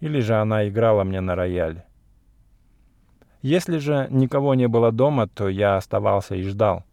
Или 0.00 0.20
же 0.20 0.34
она 0.34 0.68
играла 0.68 1.04
мне 1.04 1.20
на 1.20 1.34
рояле. 1.34 1.84
Если 3.42 3.78
же 3.78 4.06
никого 4.10 4.54
не 4.54 4.68
было 4.68 4.92
дома, 4.92 5.26
то 5.26 5.48
я 5.48 5.76
оставался 5.76 6.34
и 6.34 6.42
ждал. 6.42 6.84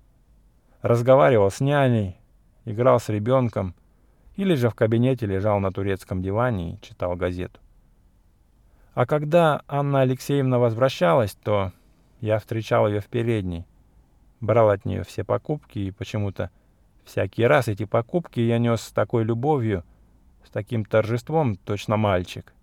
Разговаривал 0.81 1.51
с 1.51 1.59
няней, 1.59 2.17
играл 2.65 2.99
с 2.99 3.09
ребенком 3.09 3.75
или 4.37 4.53
же 4.55 4.69
в 4.69 4.75
кабинете 4.75 5.25
лежал 5.25 5.59
на 5.59 5.71
турецком 5.71 6.21
диване 6.21 6.73
и 6.73 6.81
читал 6.81 7.15
газету. 7.15 7.59
А 8.93 9.05
когда 9.05 9.61
Анна 9.67 10.01
Алексеевна 10.01 10.57
возвращалась, 10.59 11.35
то 11.35 11.71
я 12.21 12.39
встречал 12.39 12.87
ее 12.87 12.99
в 12.99 13.07
передней, 13.07 13.65
брал 14.39 14.69
от 14.69 14.85
нее 14.85 15.03
все 15.03 15.23
покупки, 15.23 15.79
и 15.79 15.91
почему-то 15.91 16.49
всякий 17.03 17.45
раз 17.45 17.67
эти 17.67 17.85
покупки 17.85 18.39
я 18.39 18.57
нес 18.57 18.81
с 18.81 18.91
такой 18.91 19.23
любовью, 19.23 19.83
с 20.47 20.49
таким 20.49 20.85
торжеством, 20.85 21.57
точно 21.57 21.97
мальчик. 21.97 22.53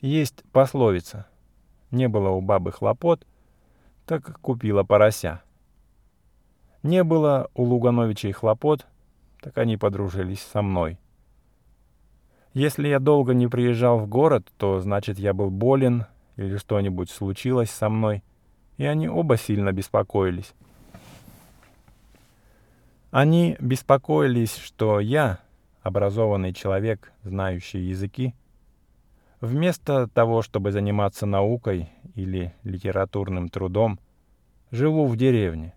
Есть 0.00 0.42
пословица 0.52 1.26
«Не 1.90 2.08
было 2.08 2.30
у 2.30 2.40
бабы 2.40 2.72
хлопот, 2.72 3.26
так 4.06 4.40
купила 4.40 4.82
порося». 4.84 5.42
Не 6.82 7.04
было 7.04 7.50
у 7.54 7.64
Лугановичей 7.64 8.32
хлопот, 8.32 8.86
так 9.40 9.56
они 9.58 9.76
подружились 9.76 10.42
со 10.42 10.62
мной. 10.62 10.98
Если 12.54 12.88
я 12.88 13.00
долго 13.00 13.34
не 13.34 13.46
приезжал 13.46 13.98
в 13.98 14.06
город, 14.06 14.50
то 14.56 14.80
значит 14.80 15.18
я 15.18 15.34
был 15.34 15.50
болен 15.50 16.06
или 16.36 16.56
что-нибудь 16.56 17.10
случилось 17.10 17.70
со 17.70 17.90
мной, 17.90 18.22
и 18.78 18.84
они 18.84 19.08
оба 19.08 19.36
сильно 19.36 19.72
беспокоились. 19.72 20.54
Они 23.10 23.56
беспокоились, 23.60 24.56
что 24.56 25.00
я, 25.00 25.38
образованный 25.84 26.54
человек, 26.54 27.12
знающий 27.22 27.78
языки, 27.78 28.34
вместо 29.42 30.08
того, 30.08 30.40
чтобы 30.40 30.72
заниматься 30.72 31.26
наукой 31.26 31.90
или 32.14 32.54
литературным 32.64 33.50
трудом, 33.50 34.00
живу 34.70 35.06
в 35.06 35.16
деревне, 35.18 35.74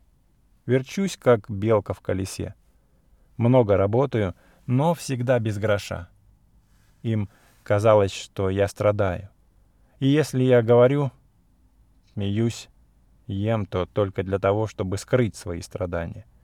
верчусь 0.66 1.18
как 1.18 1.52
белка 1.52 1.94
в 1.94 2.00
колесе. 2.00 2.56
Много 3.36 3.76
работаю, 3.76 4.34
но 4.66 4.94
всегда 4.94 5.40
без 5.40 5.58
гроша. 5.58 6.08
Им 7.04 7.30
казалось, 7.64 8.14
что 8.14 8.50
я 8.50 8.70
страдаю. 8.70 9.30
И 10.00 10.08
если 10.08 10.42
я 10.42 10.62
говорю, 10.62 11.12
смеюсь, 12.14 12.70
ем, 13.28 13.66
то 13.66 13.86
только 13.86 14.24
для 14.24 14.40
того, 14.40 14.68
чтобы 14.68 14.98
скрыть 14.98 15.36
свои 15.36 15.60
страдания— 15.60 16.26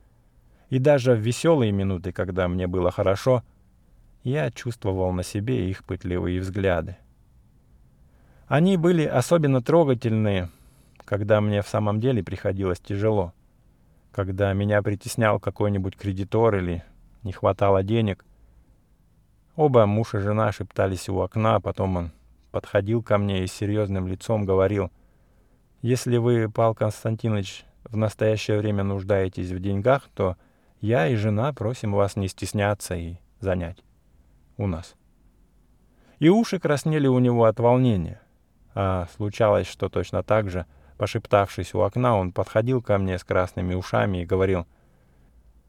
и 0.73 0.79
даже 0.79 1.13
в 1.13 1.19
веселые 1.19 1.71
минуты, 1.71 2.11
когда 2.11 2.47
мне 2.47 2.65
было 2.65 2.89
хорошо, 2.89 3.43
я 4.23 4.51
чувствовал 4.51 5.11
на 5.11 5.23
себе 5.23 5.69
их 5.69 5.83
пытливые 5.83 6.39
взгляды. 6.39 6.97
Они 8.47 8.77
были 8.77 9.03
особенно 9.03 9.61
трогательные, 9.61 10.49
когда 11.05 11.41
мне 11.41 11.61
в 11.61 11.67
самом 11.67 11.99
деле 11.99 12.23
приходилось 12.23 12.79
тяжело. 12.79 13.33
Когда 14.11 14.53
меня 14.53 14.81
притеснял 14.81 15.39
какой-нибудь 15.39 15.97
кредитор 15.97 16.55
или 16.55 16.83
не 17.23 17.33
хватало 17.33 17.83
денег. 17.83 18.25
Оба 19.55 19.85
муж 19.85 20.13
и 20.13 20.19
жена 20.19 20.51
шептались 20.51 21.09
у 21.09 21.19
окна, 21.19 21.59
потом 21.59 21.97
он 21.97 22.11
подходил 22.51 23.01
ко 23.03 23.17
мне 23.17 23.43
и 23.43 23.47
серьезным 23.47 24.07
лицом 24.07 24.45
говорил, 24.45 24.91
«Если 25.81 26.17
вы, 26.17 26.49
Павел 26.49 26.75
Константинович, 26.75 27.65
в 27.83 27.97
настоящее 27.97 28.59
время 28.59 28.83
нуждаетесь 28.83 29.51
в 29.51 29.59
деньгах, 29.59 30.09
то 30.15 30.37
я 30.79 31.07
и 31.07 31.15
жена 31.15 31.53
просим 31.53 31.93
вас 31.93 32.15
не 32.15 32.27
стесняться 32.27 32.95
и 32.95 33.15
занять 33.39 33.83
у 34.57 34.67
нас. 34.67 34.95
И 36.19 36.29
уши 36.29 36.59
краснели 36.59 37.07
у 37.07 37.19
него 37.19 37.45
от 37.45 37.59
волнения. 37.59 38.21
А 38.75 39.07
случалось, 39.15 39.67
что 39.67 39.89
точно 39.89 40.23
так 40.23 40.49
же, 40.49 40.65
пошептавшись 40.97 41.73
у 41.73 41.81
окна, 41.81 42.17
он 42.17 42.31
подходил 42.31 42.81
ко 42.81 42.97
мне 42.97 43.17
с 43.17 43.23
красными 43.23 43.73
ушами 43.73 44.19
и 44.19 44.25
говорил, 44.25 44.65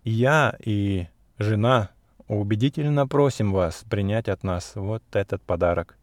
«Я 0.04 0.56
и 0.64 1.08
жена 1.38 1.90
убедительно 2.28 3.06
просим 3.06 3.52
вас 3.52 3.84
принять 3.88 4.28
от 4.28 4.42
нас 4.42 4.72
вот 4.74 5.02
этот 5.12 5.42
подарок». 5.42 5.98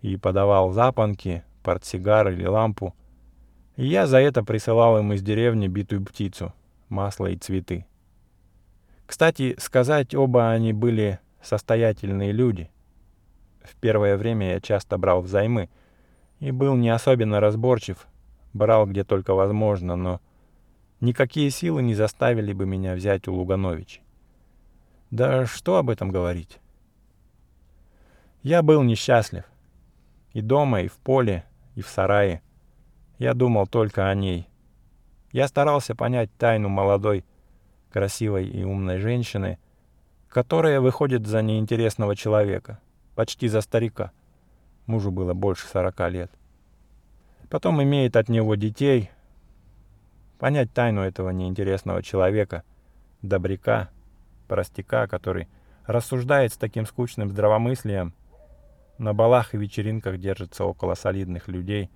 И 0.00 0.16
подавал 0.16 0.72
запонки, 0.72 1.44
портсигар 1.62 2.28
или 2.28 2.46
лампу. 2.46 2.94
И 3.76 3.86
я 3.86 4.06
за 4.06 4.18
это 4.18 4.42
присылал 4.42 4.98
им 4.98 5.12
из 5.12 5.22
деревни 5.22 5.68
битую 5.68 6.04
птицу, 6.04 6.54
масло 6.88 7.26
и 7.26 7.36
цветы. 7.36 7.86
Кстати, 9.06 9.56
сказать, 9.58 10.14
оба 10.14 10.50
они 10.50 10.72
были 10.72 11.20
состоятельные 11.46 12.32
люди. 12.32 12.70
В 13.62 13.76
первое 13.76 14.16
время 14.16 14.52
я 14.52 14.60
часто 14.60 14.98
брал 14.98 15.22
взаймы 15.22 15.68
и 16.40 16.50
был 16.50 16.74
не 16.76 16.90
особенно 16.90 17.40
разборчив, 17.40 18.06
брал 18.52 18.86
где 18.86 19.04
только 19.04 19.34
возможно, 19.34 19.96
но 19.96 20.20
никакие 21.00 21.50
силы 21.50 21.82
не 21.82 21.94
заставили 21.94 22.52
бы 22.52 22.66
меня 22.66 22.94
взять 22.94 23.28
у 23.28 23.34
Лугановича. 23.34 24.00
Да 25.10 25.46
что 25.46 25.76
об 25.76 25.90
этом 25.90 26.10
говорить? 26.10 26.58
Я 28.42 28.62
был 28.62 28.82
несчастлив. 28.82 29.44
И 30.32 30.40
дома, 30.40 30.82
и 30.82 30.88
в 30.88 30.96
поле, 30.98 31.44
и 31.74 31.82
в 31.82 31.88
сарае. 31.88 32.42
Я 33.18 33.32
думал 33.34 33.66
только 33.66 34.08
о 34.08 34.14
ней. 34.14 34.48
Я 35.32 35.48
старался 35.48 35.94
понять 35.94 36.30
тайну 36.36 36.68
молодой 36.68 37.24
красивой 37.90 38.46
и 38.46 38.62
умной 38.62 38.98
женщины, 38.98 39.58
которая 40.36 40.82
выходит 40.82 41.26
за 41.26 41.40
неинтересного 41.40 42.14
человека, 42.14 42.78
почти 43.14 43.48
за 43.48 43.62
старика. 43.62 44.10
Мужу 44.84 45.10
было 45.10 45.32
больше 45.32 45.66
сорока 45.66 46.10
лет. 46.10 46.30
Потом 47.48 47.82
имеет 47.82 48.16
от 48.16 48.28
него 48.28 48.54
детей. 48.54 49.10
Понять 50.38 50.70
тайну 50.74 51.00
этого 51.00 51.30
неинтересного 51.30 52.02
человека, 52.02 52.64
добряка, 53.22 53.88
простяка, 54.46 55.06
который 55.06 55.48
рассуждает 55.86 56.52
с 56.52 56.58
таким 56.58 56.84
скучным 56.84 57.30
здравомыслием, 57.30 58.12
на 58.98 59.14
балах 59.14 59.54
и 59.54 59.56
вечеринках 59.56 60.18
держится 60.18 60.66
около 60.66 60.96
солидных 60.96 61.48
людей, 61.48 61.88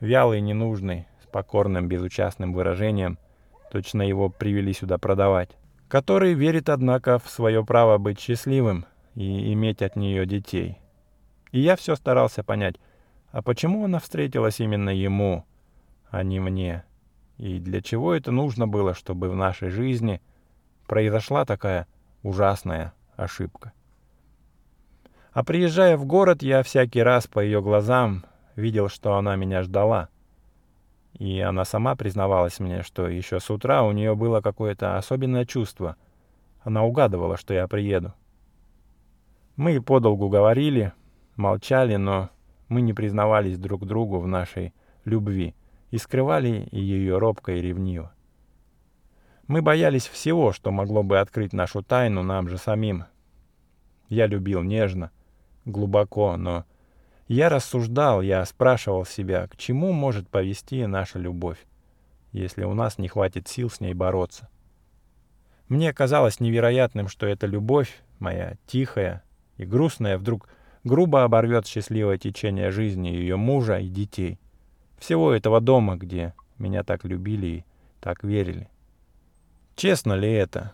вялый, 0.00 0.40
ненужный, 0.40 1.06
с 1.22 1.26
покорным, 1.26 1.86
безучастным 1.86 2.54
выражением, 2.54 3.18
точно 3.70 4.00
его 4.00 4.30
привели 4.30 4.72
сюда 4.72 4.96
продавать, 4.96 5.50
который 5.94 6.34
верит, 6.34 6.70
однако, 6.70 7.20
в 7.20 7.30
свое 7.30 7.64
право 7.64 7.98
быть 7.98 8.18
счастливым 8.18 8.84
и 9.14 9.52
иметь 9.52 9.80
от 9.80 9.94
нее 9.94 10.26
детей. 10.26 10.80
И 11.52 11.60
я 11.60 11.76
все 11.76 11.94
старался 11.94 12.42
понять, 12.42 12.80
а 13.30 13.42
почему 13.42 13.84
она 13.84 14.00
встретилась 14.00 14.58
именно 14.58 14.90
ему, 14.90 15.44
а 16.10 16.24
не 16.24 16.40
мне? 16.40 16.82
И 17.36 17.60
для 17.60 17.80
чего 17.80 18.12
это 18.12 18.32
нужно 18.32 18.66
было, 18.66 18.92
чтобы 18.92 19.30
в 19.30 19.36
нашей 19.36 19.70
жизни 19.70 20.20
произошла 20.88 21.44
такая 21.44 21.86
ужасная 22.24 22.92
ошибка? 23.14 23.70
А 25.30 25.44
приезжая 25.44 25.96
в 25.96 26.06
город, 26.06 26.42
я 26.42 26.64
всякий 26.64 27.04
раз 27.04 27.28
по 27.28 27.38
ее 27.38 27.62
глазам 27.62 28.24
видел, 28.56 28.88
что 28.88 29.14
она 29.14 29.36
меня 29.36 29.62
ждала— 29.62 30.08
и 31.14 31.40
она 31.40 31.64
сама 31.64 31.94
признавалась 31.94 32.58
мне, 32.58 32.82
что 32.82 33.08
еще 33.08 33.40
с 33.40 33.50
утра 33.50 33.82
у 33.82 33.92
нее 33.92 34.14
было 34.14 34.40
какое-то 34.40 34.98
особенное 34.98 35.44
чувство. 35.44 35.96
Она 36.62 36.84
угадывала, 36.84 37.36
что 37.36 37.54
я 37.54 37.68
приеду. 37.68 38.12
Мы 39.56 39.80
подолгу 39.80 40.28
говорили, 40.28 40.92
молчали, 41.36 41.96
но 41.96 42.30
мы 42.68 42.80
не 42.80 42.92
признавались 42.92 43.58
друг 43.58 43.86
другу 43.86 44.18
в 44.18 44.26
нашей 44.26 44.74
любви 45.04 45.54
и 45.90 45.98
скрывали 45.98 46.66
ее 46.72 47.18
робко 47.18 47.52
и 47.52 47.60
ревниво. 47.60 48.12
Мы 49.46 49.62
боялись 49.62 50.08
всего, 50.08 50.52
что 50.52 50.72
могло 50.72 51.02
бы 51.02 51.20
открыть 51.20 51.52
нашу 51.52 51.82
тайну 51.82 52.22
нам 52.22 52.48
же 52.48 52.58
самим. 52.58 53.04
Я 54.08 54.26
любил 54.26 54.62
нежно, 54.62 55.10
глубоко, 55.64 56.36
но 56.36 56.64
я 57.28 57.48
рассуждал, 57.48 58.22
я 58.22 58.44
спрашивал 58.44 59.04
себя, 59.04 59.46
к 59.46 59.56
чему 59.56 59.92
может 59.92 60.28
повести 60.28 60.84
наша 60.86 61.18
любовь, 61.18 61.58
если 62.32 62.64
у 62.64 62.74
нас 62.74 62.98
не 62.98 63.08
хватит 63.08 63.48
сил 63.48 63.70
с 63.70 63.80
ней 63.80 63.94
бороться. 63.94 64.48
Мне 65.68 65.92
казалось 65.92 66.40
невероятным, 66.40 67.08
что 67.08 67.26
эта 67.26 67.46
любовь, 67.46 68.02
моя 68.18 68.56
тихая 68.66 69.22
и 69.56 69.64
грустная, 69.64 70.18
вдруг 70.18 70.48
грубо 70.84 71.24
оборвет 71.24 71.66
счастливое 71.66 72.18
течение 72.18 72.70
жизни 72.70 73.08
ее 73.08 73.36
мужа 73.36 73.78
и 73.78 73.88
детей. 73.88 74.38
Всего 74.98 75.32
этого 75.32 75.60
дома, 75.60 75.96
где 75.96 76.34
меня 76.58 76.84
так 76.84 77.04
любили 77.04 77.46
и 77.46 77.64
так 78.00 78.22
верили. 78.22 78.68
Честно 79.76 80.12
ли 80.12 80.30
это? 80.30 80.72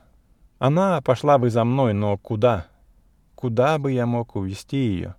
Она 0.58 1.00
пошла 1.00 1.38
бы 1.38 1.48
за 1.48 1.64
мной, 1.64 1.94
но 1.94 2.18
куда? 2.18 2.66
Куда 3.34 3.78
бы 3.78 3.92
я 3.92 4.04
мог 4.04 4.36
увести 4.36 4.76
ее? 4.76 5.14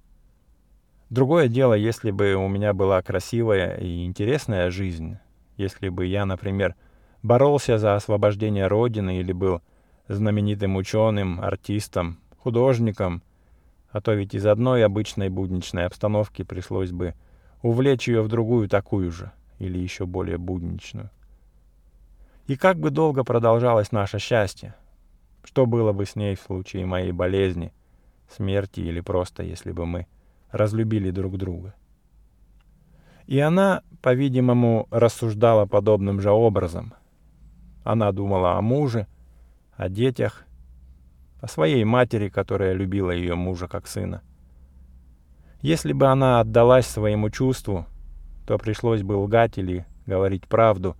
Другое 1.11 1.49
дело, 1.49 1.73
если 1.73 2.09
бы 2.09 2.35
у 2.35 2.47
меня 2.47 2.73
была 2.73 3.01
красивая 3.01 3.75
и 3.75 4.05
интересная 4.05 4.71
жизнь, 4.71 5.17
если 5.57 5.89
бы 5.89 6.05
я, 6.05 6.25
например, 6.25 6.73
боролся 7.21 7.77
за 7.77 7.95
освобождение 7.95 8.67
Родины 8.67 9.19
или 9.19 9.33
был 9.33 9.61
знаменитым 10.07 10.77
ученым, 10.77 11.41
артистом, 11.41 12.17
художником, 12.37 13.23
а 13.89 13.99
то 13.99 14.13
ведь 14.13 14.33
из 14.35 14.45
одной 14.45 14.85
обычной 14.85 15.27
будничной 15.27 15.85
обстановки 15.85 16.43
пришлось 16.43 16.91
бы 16.91 17.13
увлечь 17.61 18.07
ее 18.07 18.21
в 18.21 18.29
другую 18.29 18.69
такую 18.69 19.11
же, 19.11 19.33
или 19.59 19.77
еще 19.77 20.05
более 20.05 20.37
будничную. 20.37 21.09
И 22.47 22.55
как 22.55 22.79
бы 22.79 22.89
долго 22.89 23.25
продолжалось 23.25 23.91
наше 23.91 24.17
счастье? 24.17 24.75
Что 25.43 25.65
было 25.65 25.91
бы 25.91 26.05
с 26.05 26.15
ней 26.15 26.35
в 26.35 26.41
случае 26.41 26.85
моей 26.85 27.11
болезни, 27.11 27.73
смерти 28.33 28.79
или 28.79 29.01
просто, 29.01 29.43
если 29.43 29.73
бы 29.73 29.85
мы 29.85 30.07
разлюбили 30.51 31.11
друг 31.11 31.37
друга. 31.37 31.73
И 33.27 33.39
она, 33.39 33.81
по-видимому, 34.01 34.87
рассуждала 34.91 35.65
подобным 35.65 36.19
же 36.19 36.31
образом. 36.31 36.93
Она 37.83 38.11
думала 38.11 38.57
о 38.57 38.61
муже, 38.61 39.07
о 39.75 39.89
детях, 39.89 40.45
о 41.39 41.47
своей 41.47 41.83
матери, 41.83 42.29
которая 42.29 42.73
любила 42.73 43.11
ее 43.11 43.35
мужа 43.35 43.67
как 43.67 43.87
сына. 43.87 44.21
Если 45.61 45.93
бы 45.93 46.07
она 46.07 46.39
отдалась 46.39 46.87
своему 46.87 47.29
чувству, 47.29 47.85
то 48.45 48.57
пришлось 48.57 49.03
бы 49.03 49.13
лгать 49.13 49.57
или 49.57 49.85
говорить 50.05 50.47
правду, 50.47 50.97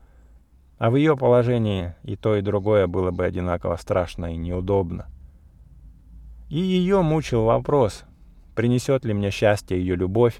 а 0.78 0.90
в 0.90 0.96
ее 0.96 1.18
положении 1.18 1.96
и 2.04 2.16
то, 2.16 2.36
и 2.36 2.42
другое 2.42 2.88
было 2.88 3.12
бы 3.12 3.26
одинаково 3.26 3.76
страшно 3.76 4.34
и 4.34 4.38
неудобно. 4.38 5.08
И 6.50 6.60
ее 6.60 7.02
мучил 7.02 7.44
вопрос— 7.44 8.06
принесет 8.56 9.06
ли 9.06 9.14
мне 9.14 9.32
счастье 9.32 9.78
ее 9.78 9.96
любовь, 9.96 10.40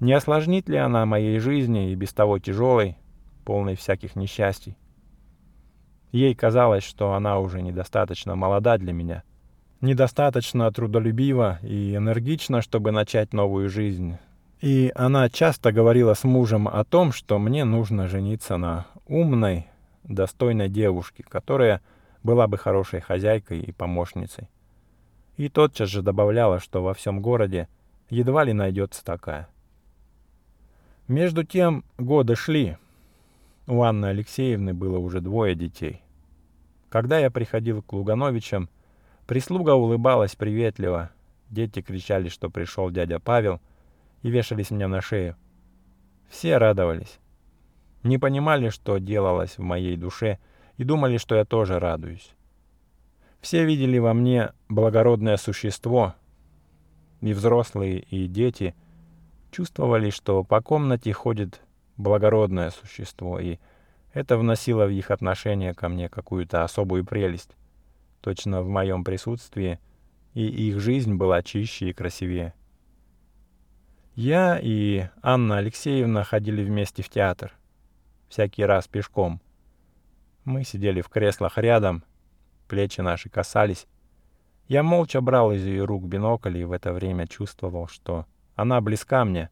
не 0.00 0.12
осложнит 0.12 0.68
ли 0.68 0.76
она 0.76 1.06
моей 1.06 1.38
жизни 1.38 1.90
и 1.90 1.94
без 1.94 2.12
того 2.12 2.38
тяжелой, 2.38 2.96
полной 3.44 3.76
всяких 3.76 4.16
несчастий. 4.16 4.76
Ей 6.12 6.34
казалось, 6.34 6.84
что 6.84 7.14
она 7.14 7.38
уже 7.38 7.62
недостаточно 7.62 8.36
молода 8.36 8.78
для 8.78 8.92
меня, 8.92 9.22
недостаточно 9.80 10.70
трудолюбива 10.70 11.58
и 11.62 11.96
энергична, 11.96 12.62
чтобы 12.62 12.90
начать 12.90 13.32
новую 13.32 13.68
жизнь. 13.68 14.16
И 14.60 14.90
она 14.94 15.28
часто 15.28 15.72
говорила 15.72 16.14
с 16.14 16.24
мужем 16.24 16.66
о 16.68 16.82
том, 16.84 17.12
что 17.12 17.38
мне 17.38 17.64
нужно 17.64 18.08
жениться 18.08 18.56
на 18.56 18.86
умной, 19.06 19.66
достойной 20.04 20.68
девушке, 20.68 21.24
которая 21.28 21.82
была 22.22 22.46
бы 22.46 22.56
хорошей 22.56 23.00
хозяйкой 23.00 23.60
и 23.60 23.72
помощницей. 23.72 24.48
И 25.36 25.48
тотчас 25.48 25.88
же 25.88 26.02
добавляла, 26.02 26.60
что 26.60 26.82
во 26.82 26.94
всем 26.94 27.20
городе 27.20 27.68
едва 28.08 28.44
ли 28.44 28.52
найдется 28.52 29.04
такая. 29.04 29.48
Между 31.08 31.44
тем 31.44 31.84
годы 31.98 32.34
шли. 32.34 32.78
У 33.66 33.82
Анны 33.82 34.06
Алексеевны 34.06 34.74
было 34.74 34.98
уже 34.98 35.20
двое 35.20 35.54
детей. 35.54 36.02
Когда 36.88 37.18
я 37.18 37.30
приходил 37.30 37.82
к 37.82 37.92
Лугановичам, 37.92 38.68
прислуга 39.26 39.74
улыбалась 39.74 40.36
приветливо, 40.36 41.10
дети 41.50 41.82
кричали, 41.82 42.28
что 42.28 42.48
пришел 42.48 42.90
дядя 42.90 43.18
Павел, 43.18 43.60
и 44.22 44.30
вешались 44.30 44.70
мне 44.70 44.86
на 44.86 45.00
шею. 45.00 45.36
Все 46.28 46.58
радовались. 46.58 47.18
Не 48.02 48.18
понимали, 48.18 48.68
что 48.68 48.98
делалось 48.98 49.58
в 49.58 49.62
моей 49.62 49.96
душе, 49.96 50.38
и 50.76 50.84
думали, 50.84 51.16
что 51.16 51.34
я 51.34 51.44
тоже 51.44 51.78
радуюсь. 51.78 52.35
Все 53.46 53.64
видели 53.64 53.98
во 53.98 54.12
мне 54.12 54.50
благородное 54.68 55.36
существо, 55.36 56.16
и 57.20 57.32
взрослые, 57.32 58.00
и 58.00 58.26
дети 58.26 58.74
чувствовали, 59.52 60.10
что 60.10 60.42
по 60.42 60.60
комнате 60.60 61.12
ходит 61.12 61.60
благородное 61.96 62.70
существо, 62.70 63.38
и 63.38 63.58
это 64.12 64.36
вносило 64.36 64.86
в 64.86 64.90
их 64.90 65.12
отношение 65.12 65.74
ко 65.74 65.88
мне 65.88 66.08
какую-то 66.08 66.64
особую 66.64 67.04
прелесть. 67.04 67.52
Точно 68.20 68.62
в 68.62 68.68
моем 68.68 69.04
присутствии 69.04 69.78
и 70.34 70.44
их 70.44 70.80
жизнь 70.80 71.14
была 71.14 71.40
чище 71.44 71.90
и 71.90 71.92
красивее. 71.92 72.52
Я 74.16 74.58
и 74.60 75.04
Анна 75.22 75.58
Алексеевна 75.58 76.24
ходили 76.24 76.64
вместе 76.64 77.04
в 77.04 77.08
театр. 77.08 77.54
Всякий 78.28 78.64
раз 78.64 78.88
пешком. 78.88 79.40
Мы 80.44 80.64
сидели 80.64 81.00
в 81.00 81.08
креслах 81.08 81.58
рядом, 81.58 82.02
плечи 82.66 83.00
наши 83.00 83.28
касались. 83.28 83.86
Я 84.68 84.82
молча 84.82 85.20
брал 85.20 85.52
из 85.52 85.64
ее 85.64 85.84
рук 85.84 86.04
бинокль 86.04 86.58
и 86.58 86.64
в 86.64 86.72
это 86.72 86.92
время 86.92 87.26
чувствовал, 87.26 87.86
что 87.86 88.26
она 88.54 88.80
близка 88.80 89.24
мне, 89.24 89.50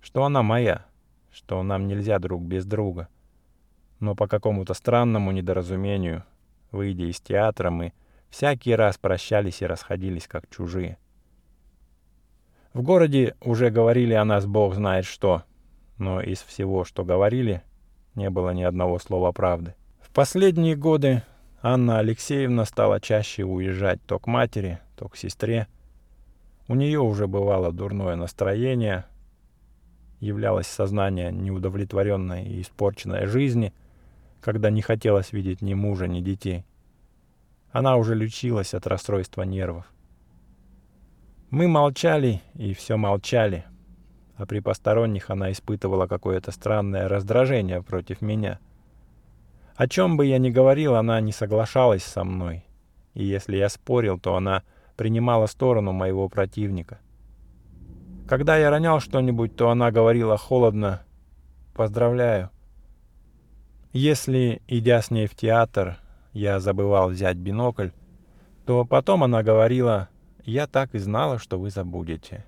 что 0.00 0.24
она 0.24 0.42
моя, 0.42 0.86
что 1.32 1.62
нам 1.62 1.86
нельзя 1.86 2.18
друг 2.18 2.42
без 2.42 2.64
друга. 2.66 3.08
Но 3.98 4.14
по 4.14 4.26
какому-то 4.26 4.74
странному 4.74 5.32
недоразумению, 5.32 6.24
выйдя 6.70 7.04
из 7.04 7.20
театра, 7.20 7.70
мы 7.70 7.92
всякий 8.28 8.74
раз 8.74 8.98
прощались 8.98 9.62
и 9.62 9.66
расходились 9.66 10.26
как 10.26 10.48
чужие. 10.50 10.98
В 12.74 12.82
городе 12.82 13.36
уже 13.40 13.70
говорили 13.70 14.12
о 14.12 14.26
нас 14.26 14.44
бог 14.44 14.74
знает 14.74 15.06
что, 15.06 15.44
но 15.96 16.20
из 16.20 16.42
всего, 16.42 16.84
что 16.84 17.04
говорили, 17.04 17.62
не 18.14 18.28
было 18.28 18.50
ни 18.50 18.62
одного 18.62 18.98
слова 18.98 19.32
правды. 19.32 19.74
В 20.00 20.10
последние 20.10 20.76
годы 20.76 21.22
Анна 21.68 21.98
Алексеевна 21.98 22.64
стала 22.64 23.00
чаще 23.00 23.44
уезжать 23.44 24.00
то 24.06 24.18
к 24.18 24.26
матери, 24.26 24.78
то 24.96 25.08
к 25.08 25.16
сестре. 25.16 25.66
У 26.68 26.74
нее 26.74 27.00
уже 27.00 27.26
бывало 27.26 27.72
дурное 27.72 28.16
настроение, 28.16 29.04
являлось 30.20 30.66
сознание 30.66 31.32
неудовлетворенной 31.32 32.46
и 32.46 32.62
испорченной 32.62 33.26
жизни– 33.26 33.72
когда 34.46 34.70
не 34.70 34.80
хотелось 34.80 35.32
видеть 35.32 35.60
ни 35.60 35.74
мужа, 35.74 36.06
ни 36.06 36.20
детей. 36.20 36.64
Она 37.72 37.96
уже 37.96 38.14
лечилась 38.14 38.74
от 38.74 38.86
расстройства 38.86 39.42
нервов. 39.42 39.92
Мы 41.50 41.66
молчали 41.66 42.42
и 42.54 42.72
все 42.72 42.96
молчали, 42.96 43.64
а 44.36 44.46
при 44.46 44.60
посторонних 44.60 45.30
она 45.30 45.50
испытывала 45.50 46.06
какое-то 46.06 46.52
странное 46.52 47.08
раздражение 47.08 47.82
против 47.82 48.20
меня. 48.20 48.60
О 49.76 49.86
чем 49.88 50.16
бы 50.16 50.24
я 50.24 50.38
ни 50.38 50.50
говорил, 50.50 50.94
она 50.94 51.20
не 51.20 51.32
соглашалась 51.32 52.02
со 52.02 52.24
мной, 52.24 52.64
и 53.12 53.24
если 53.24 53.56
я 53.56 53.68
спорил, 53.68 54.18
то 54.18 54.34
она 54.34 54.62
принимала 54.96 55.46
сторону 55.46 55.92
моего 55.92 56.30
противника. 56.30 56.98
Когда 58.26 58.56
я 58.56 58.70
ронял 58.70 59.00
что-нибудь, 59.00 59.54
то 59.54 59.68
она 59.70 59.90
говорила 59.90 60.38
холодно 60.38 61.02
«Поздравляю». 61.74 62.50
Если, 63.92 64.62
идя 64.66 65.02
с 65.02 65.10
ней 65.10 65.26
в 65.26 65.34
театр, 65.34 65.98
я 66.32 66.58
забывал 66.58 67.10
взять 67.10 67.36
бинокль, 67.36 67.90
то 68.64 68.84
потом 68.84 69.24
она 69.24 69.42
говорила, 69.42 70.08
«Я 70.44 70.66
так 70.66 70.94
и 70.94 70.98
знала, 70.98 71.38
что 71.38 71.58
вы 71.58 71.70
забудете». 71.70 72.44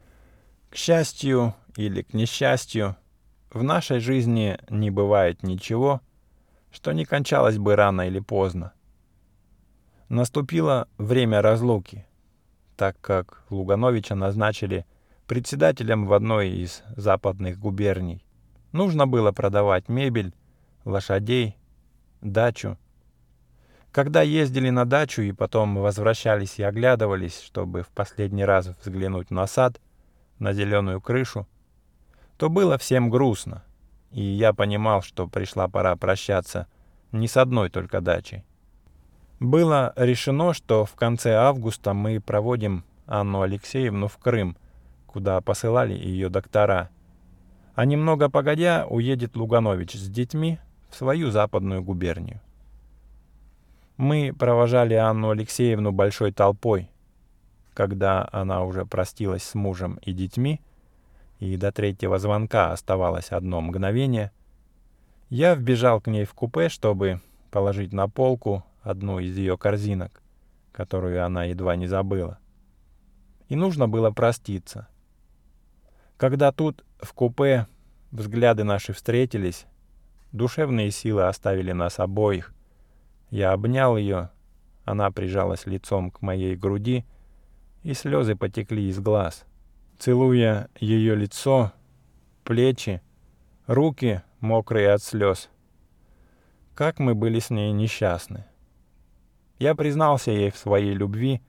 К 0.70 0.76
счастью 0.76 1.54
или 1.76 2.02
к 2.02 2.12
несчастью, 2.12 2.96
в 3.50 3.62
нашей 3.62 4.00
жизни 4.00 4.58
не 4.68 4.90
бывает 4.90 5.42
ничего, 5.42 6.00
что 6.70 6.92
не 6.92 7.04
кончалось 7.04 7.58
бы 7.58 7.76
рано 7.76 8.06
или 8.06 8.20
поздно. 8.20 8.72
Наступило 10.08 10.88
время 10.96 11.42
разлуки, 11.42 12.06
так 12.76 12.96
как 13.00 13.44
Лугановича 13.50 14.14
назначили 14.14 14.86
председателем 15.26 16.06
в 16.06 16.12
одной 16.12 16.48
из 16.50 16.82
западных 16.96 17.58
губерний. 17.58 18.24
Нужно 18.72 19.06
было 19.06 19.32
продавать 19.32 19.88
мебель, 19.88 20.34
лошадей, 20.84 21.56
дачу. 22.20 22.78
Когда 23.92 24.22
ездили 24.22 24.70
на 24.70 24.84
дачу 24.84 25.22
и 25.22 25.32
потом 25.32 25.76
возвращались 25.76 26.58
и 26.58 26.62
оглядывались, 26.62 27.40
чтобы 27.40 27.82
в 27.82 27.88
последний 27.88 28.44
раз 28.44 28.68
взглянуть 28.82 29.30
на 29.30 29.46
сад, 29.46 29.80
на 30.38 30.52
зеленую 30.52 31.00
крышу, 31.00 31.46
то 32.36 32.48
было 32.48 32.78
всем 32.78 33.10
грустно, 33.10 33.64
и 34.10 34.22
я 34.22 34.52
понимал, 34.52 35.02
что 35.02 35.26
пришла 35.26 35.68
пора 35.68 35.96
прощаться 35.96 36.66
не 37.12 37.28
с 37.28 37.36
одной 37.36 37.70
только 37.70 38.00
дачей. 38.00 38.44
Было 39.40 39.92
решено, 39.96 40.52
что 40.52 40.84
в 40.84 40.94
конце 40.94 41.34
августа 41.34 41.94
мы 41.94 42.20
проводим 42.20 42.84
Анну 43.06 43.42
Алексеевну 43.42 44.08
в 44.08 44.18
Крым, 44.18 44.56
куда 45.06 45.40
посылали 45.40 45.94
ее 45.94 46.28
доктора. 46.28 46.90
А 47.74 47.84
немного 47.84 48.28
погодя 48.28 48.86
уедет 48.88 49.36
Луганович 49.36 49.94
с 49.94 50.08
детьми 50.08 50.58
в 50.90 50.96
свою 50.96 51.30
западную 51.30 51.82
губернию. 51.82 52.40
Мы 53.96 54.34
провожали 54.36 54.94
Анну 54.94 55.30
Алексеевну 55.30 55.92
большой 55.92 56.32
толпой. 56.32 56.90
Когда 57.74 58.28
она 58.32 58.64
уже 58.64 58.84
простилась 58.84 59.44
с 59.44 59.54
мужем 59.54 59.98
и 60.02 60.12
детьми, 60.12 60.60
и 61.38 61.56
до 61.56 61.72
третьего 61.72 62.18
звонка 62.18 62.72
оставалось 62.72 63.30
одно 63.30 63.60
мгновение, 63.60 64.32
я 65.30 65.54
вбежал 65.54 66.00
к 66.00 66.06
ней 66.06 66.24
в 66.24 66.34
купе, 66.34 66.68
чтобы 66.68 67.20
положить 67.50 67.92
на 67.92 68.08
полку 68.08 68.64
одну 68.82 69.18
из 69.18 69.36
ее 69.36 69.58
корзинок, 69.58 70.22
которую 70.72 71.24
она 71.24 71.44
едва 71.44 71.76
не 71.76 71.86
забыла. 71.86 72.38
И 73.48 73.56
нужно 73.56 73.88
было 73.88 74.10
проститься. 74.10 74.88
Когда 76.16 76.52
тут, 76.52 76.84
в 77.00 77.12
купе, 77.12 77.66
взгляды 78.10 78.64
наши 78.64 78.92
встретились, 78.92 79.66
Душевные 80.32 80.90
силы 80.90 81.26
оставили 81.26 81.72
нас 81.72 81.98
обоих. 81.98 82.52
Я 83.30 83.52
обнял 83.52 83.96
ее, 83.96 84.30
она 84.84 85.10
прижалась 85.10 85.64
лицом 85.64 86.10
к 86.10 86.20
моей 86.20 86.54
груди, 86.54 87.06
и 87.82 87.94
слезы 87.94 88.36
потекли 88.36 88.88
из 88.88 89.00
глаз. 89.00 89.46
Целуя 89.98 90.68
ее 90.78 91.16
лицо, 91.16 91.72
плечи, 92.44 93.02
руки, 93.66 94.22
мокрые 94.38 94.92
от 94.92 95.02
слез. 95.02 95.50
Как 96.76 97.00
мы 97.00 97.16
были 97.16 97.40
с 97.40 97.50
ней 97.50 97.72
несчастны. 97.72 98.44
Я 99.58 99.74
признался 99.74 100.30
ей 100.30 100.52
в 100.52 100.56
своей 100.56 100.94
любви, 100.94 101.42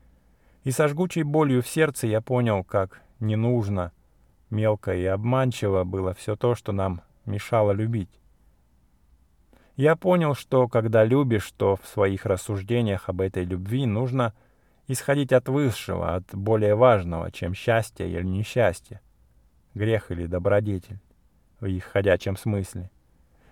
и 0.64 0.72
со 0.72 0.88
жгучей 0.88 1.22
болью 1.22 1.62
в 1.62 1.68
сердце 1.68 2.08
я 2.08 2.20
понял, 2.20 2.64
как 2.64 3.02
не 3.20 3.36
нужно, 3.36 3.92
мелко 4.50 4.96
и 4.96 5.04
обманчиво 5.04 5.84
было 5.84 6.12
все 6.12 6.34
то, 6.34 6.56
что 6.56 6.72
нам 6.72 7.02
мешало 7.26 7.70
любить. 7.70 8.20
Я 9.76 9.94
понял, 9.94 10.34
что 10.34 10.66
когда 10.66 11.04
любишь, 11.04 11.52
то 11.56 11.76
в 11.76 11.86
своих 11.86 12.26
рассуждениях 12.26 13.08
об 13.08 13.20
этой 13.20 13.44
любви 13.44 13.86
нужно 13.86 14.34
исходить 14.92 15.32
от 15.32 15.48
высшего, 15.48 16.16
от 16.16 16.34
более 16.34 16.74
важного, 16.74 17.30
чем 17.30 17.54
счастье 17.54 18.10
или 18.10 18.24
несчастье, 18.24 19.00
грех 19.74 20.10
или 20.10 20.26
добродетель 20.26 20.98
в 21.60 21.66
их 21.66 21.84
ходячем 21.84 22.36
смысле. 22.36 22.90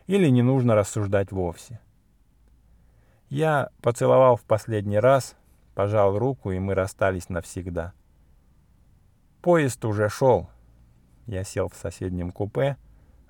Или 0.07 0.29
не 0.29 0.43
нужно 0.43 0.75
рассуждать 0.75 1.31
вовсе. 1.31 1.81
Я 3.29 3.69
поцеловал 3.83 4.37
в 4.37 4.43
последний 4.43 4.99
раз, 4.99 5.37
пожал 5.75 6.19
руку, 6.19 6.51
и 6.51 6.59
мы 6.59 6.75
расстались 6.75 7.29
навсегда. 7.29 7.93
Поезд 9.43 9.85
уже 9.85 10.09
шел. 10.09 10.49
Я 11.27 11.45
сел 11.45 11.69
в 11.69 11.77
соседнем 11.77 12.33
купе, 12.33 12.79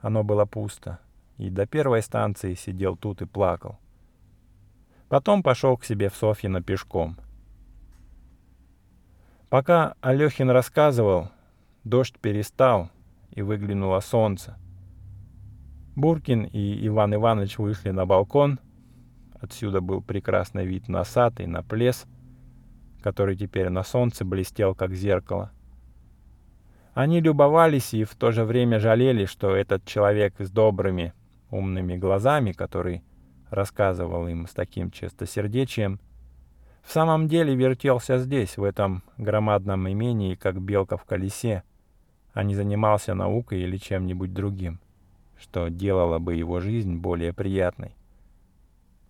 оно 0.01 0.23
было 0.23 0.45
пусто, 0.47 1.01
и 1.37 1.51
до 1.51 1.67
первой 1.67 2.01
станции 2.01 2.55
сидел 2.55 2.97
тут 2.97 3.23
и 3.23 3.27
плакал. 3.27 3.79
Потом 5.09 5.43
пошел 5.43 5.77
к 5.77 5.85
себе 5.85 6.09
в 6.09 6.15
Софьино 6.15 6.63
пешком. 6.63 7.19
Пока 9.51 9.95
Алехин 10.03 10.51
рассказывал, 10.51 11.31
дождь 11.85 12.19
перестал, 12.21 12.91
и 13.31 13.41
выглянуло 13.41 14.01
солнце. 14.01 14.59
Буркин 15.97 16.45
и 16.45 16.87
Иван 16.87 17.15
Иванович 17.15 17.59
вышли 17.59 17.91
на 17.91 18.05
балкон. 18.05 18.59
Отсюда 19.41 19.81
был 19.81 20.03
прекрасный 20.03 20.67
вид 20.67 20.89
на 20.89 21.05
сад 21.05 21.41
и 21.41 21.47
на 21.47 21.63
плес, 21.63 22.07
который 23.01 23.37
теперь 23.37 23.69
на 23.69 23.85
солнце 23.85 24.25
блестел, 24.25 24.75
как 24.75 24.93
зеркало. 24.95 25.53
Они 26.95 27.21
любовались 27.21 27.95
и 27.95 28.05
в 28.05 28.17
то 28.17 28.33
же 28.33 28.45
время 28.45 28.81
жалели, 28.81 29.25
что 29.25 29.55
этот 29.55 29.85
человек 29.85 30.35
с 30.41 30.51
добрыми, 30.51 31.15
умными 31.51 31.97
глазами, 31.97 32.53
который 32.53 33.03
рассказывал 33.51 34.27
им 34.27 34.47
с 34.47 34.51
таким 34.51 34.91
чистосердечием, 34.91 36.01
в 36.89 36.91
самом 36.91 37.29
деле 37.29 37.55
вертелся 37.55 38.17
здесь, 38.17 38.57
в 38.57 38.65
этом 38.65 39.03
громадном 39.19 39.93
имении, 39.93 40.35
как 40.37 40.59
белка 40.59 40.97
в 40.97 41.05
колесе, 41.05 41.63
а 42.33 42.43
не 42.43 42.55
занимался 42.55 43.13
наукой 43.13 43.61
или 43.61 43.77
чем-нибудь 43.77 44.33
другим, 44.33 44.81
что 45.39 45.69
делало 45.69 46.19
бы 46.19 46.35
его 46.35 46.61
жизнь 46.61 46.97
более 46.97 47.35
приятной. 47.35 47.95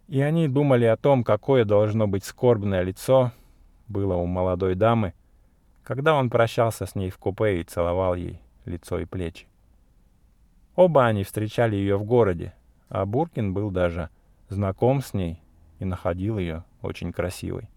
И 0.08 0.20
они 0.20 0.48
думали 0.48 0.86
о 0.86 0.96
том, 0.96 1.22
какое 1.22 1.64
должно 1.64 2.08
быть 2.08 2.24
скорбное 2.24 2.82
лицо 2.82 3.30
было 3.86 4.14
у 4.14 4.26
молодой 4.26 4.74
дамы, 4.74 5.14
когда 5.84 6.16
он 6.16 6.30
прощался 6.30 6.84
с 6.84 6.96
ней 6.96 7.10
в 7.10 7.18
купе 7.18 7.60
и 7.60 7.64
целовал 7.64 8.16
ей 8.16 8.40
лицо 8.64 8.98
и 8.98 9.04
плечи. 9.04 9.46
Оба 10.74 11.06
они 11.06 11.22
встречали 11.22 11.76
ее 11.76 11.96
в 11.96 12.02
городе, 12.02 12.54
а 12.88 13.06
Буркин 13.06 13.54
был 13.54 13.70
даже 13.70 14.10
знаком 14.48 15.00
с 15.00 15.14
ней 15.14 15.40
и 15.78 15.84
находил 15.84 16.38
ее 16.38 16.64
очень 16.82 17.12
красивой. 17.12 17.68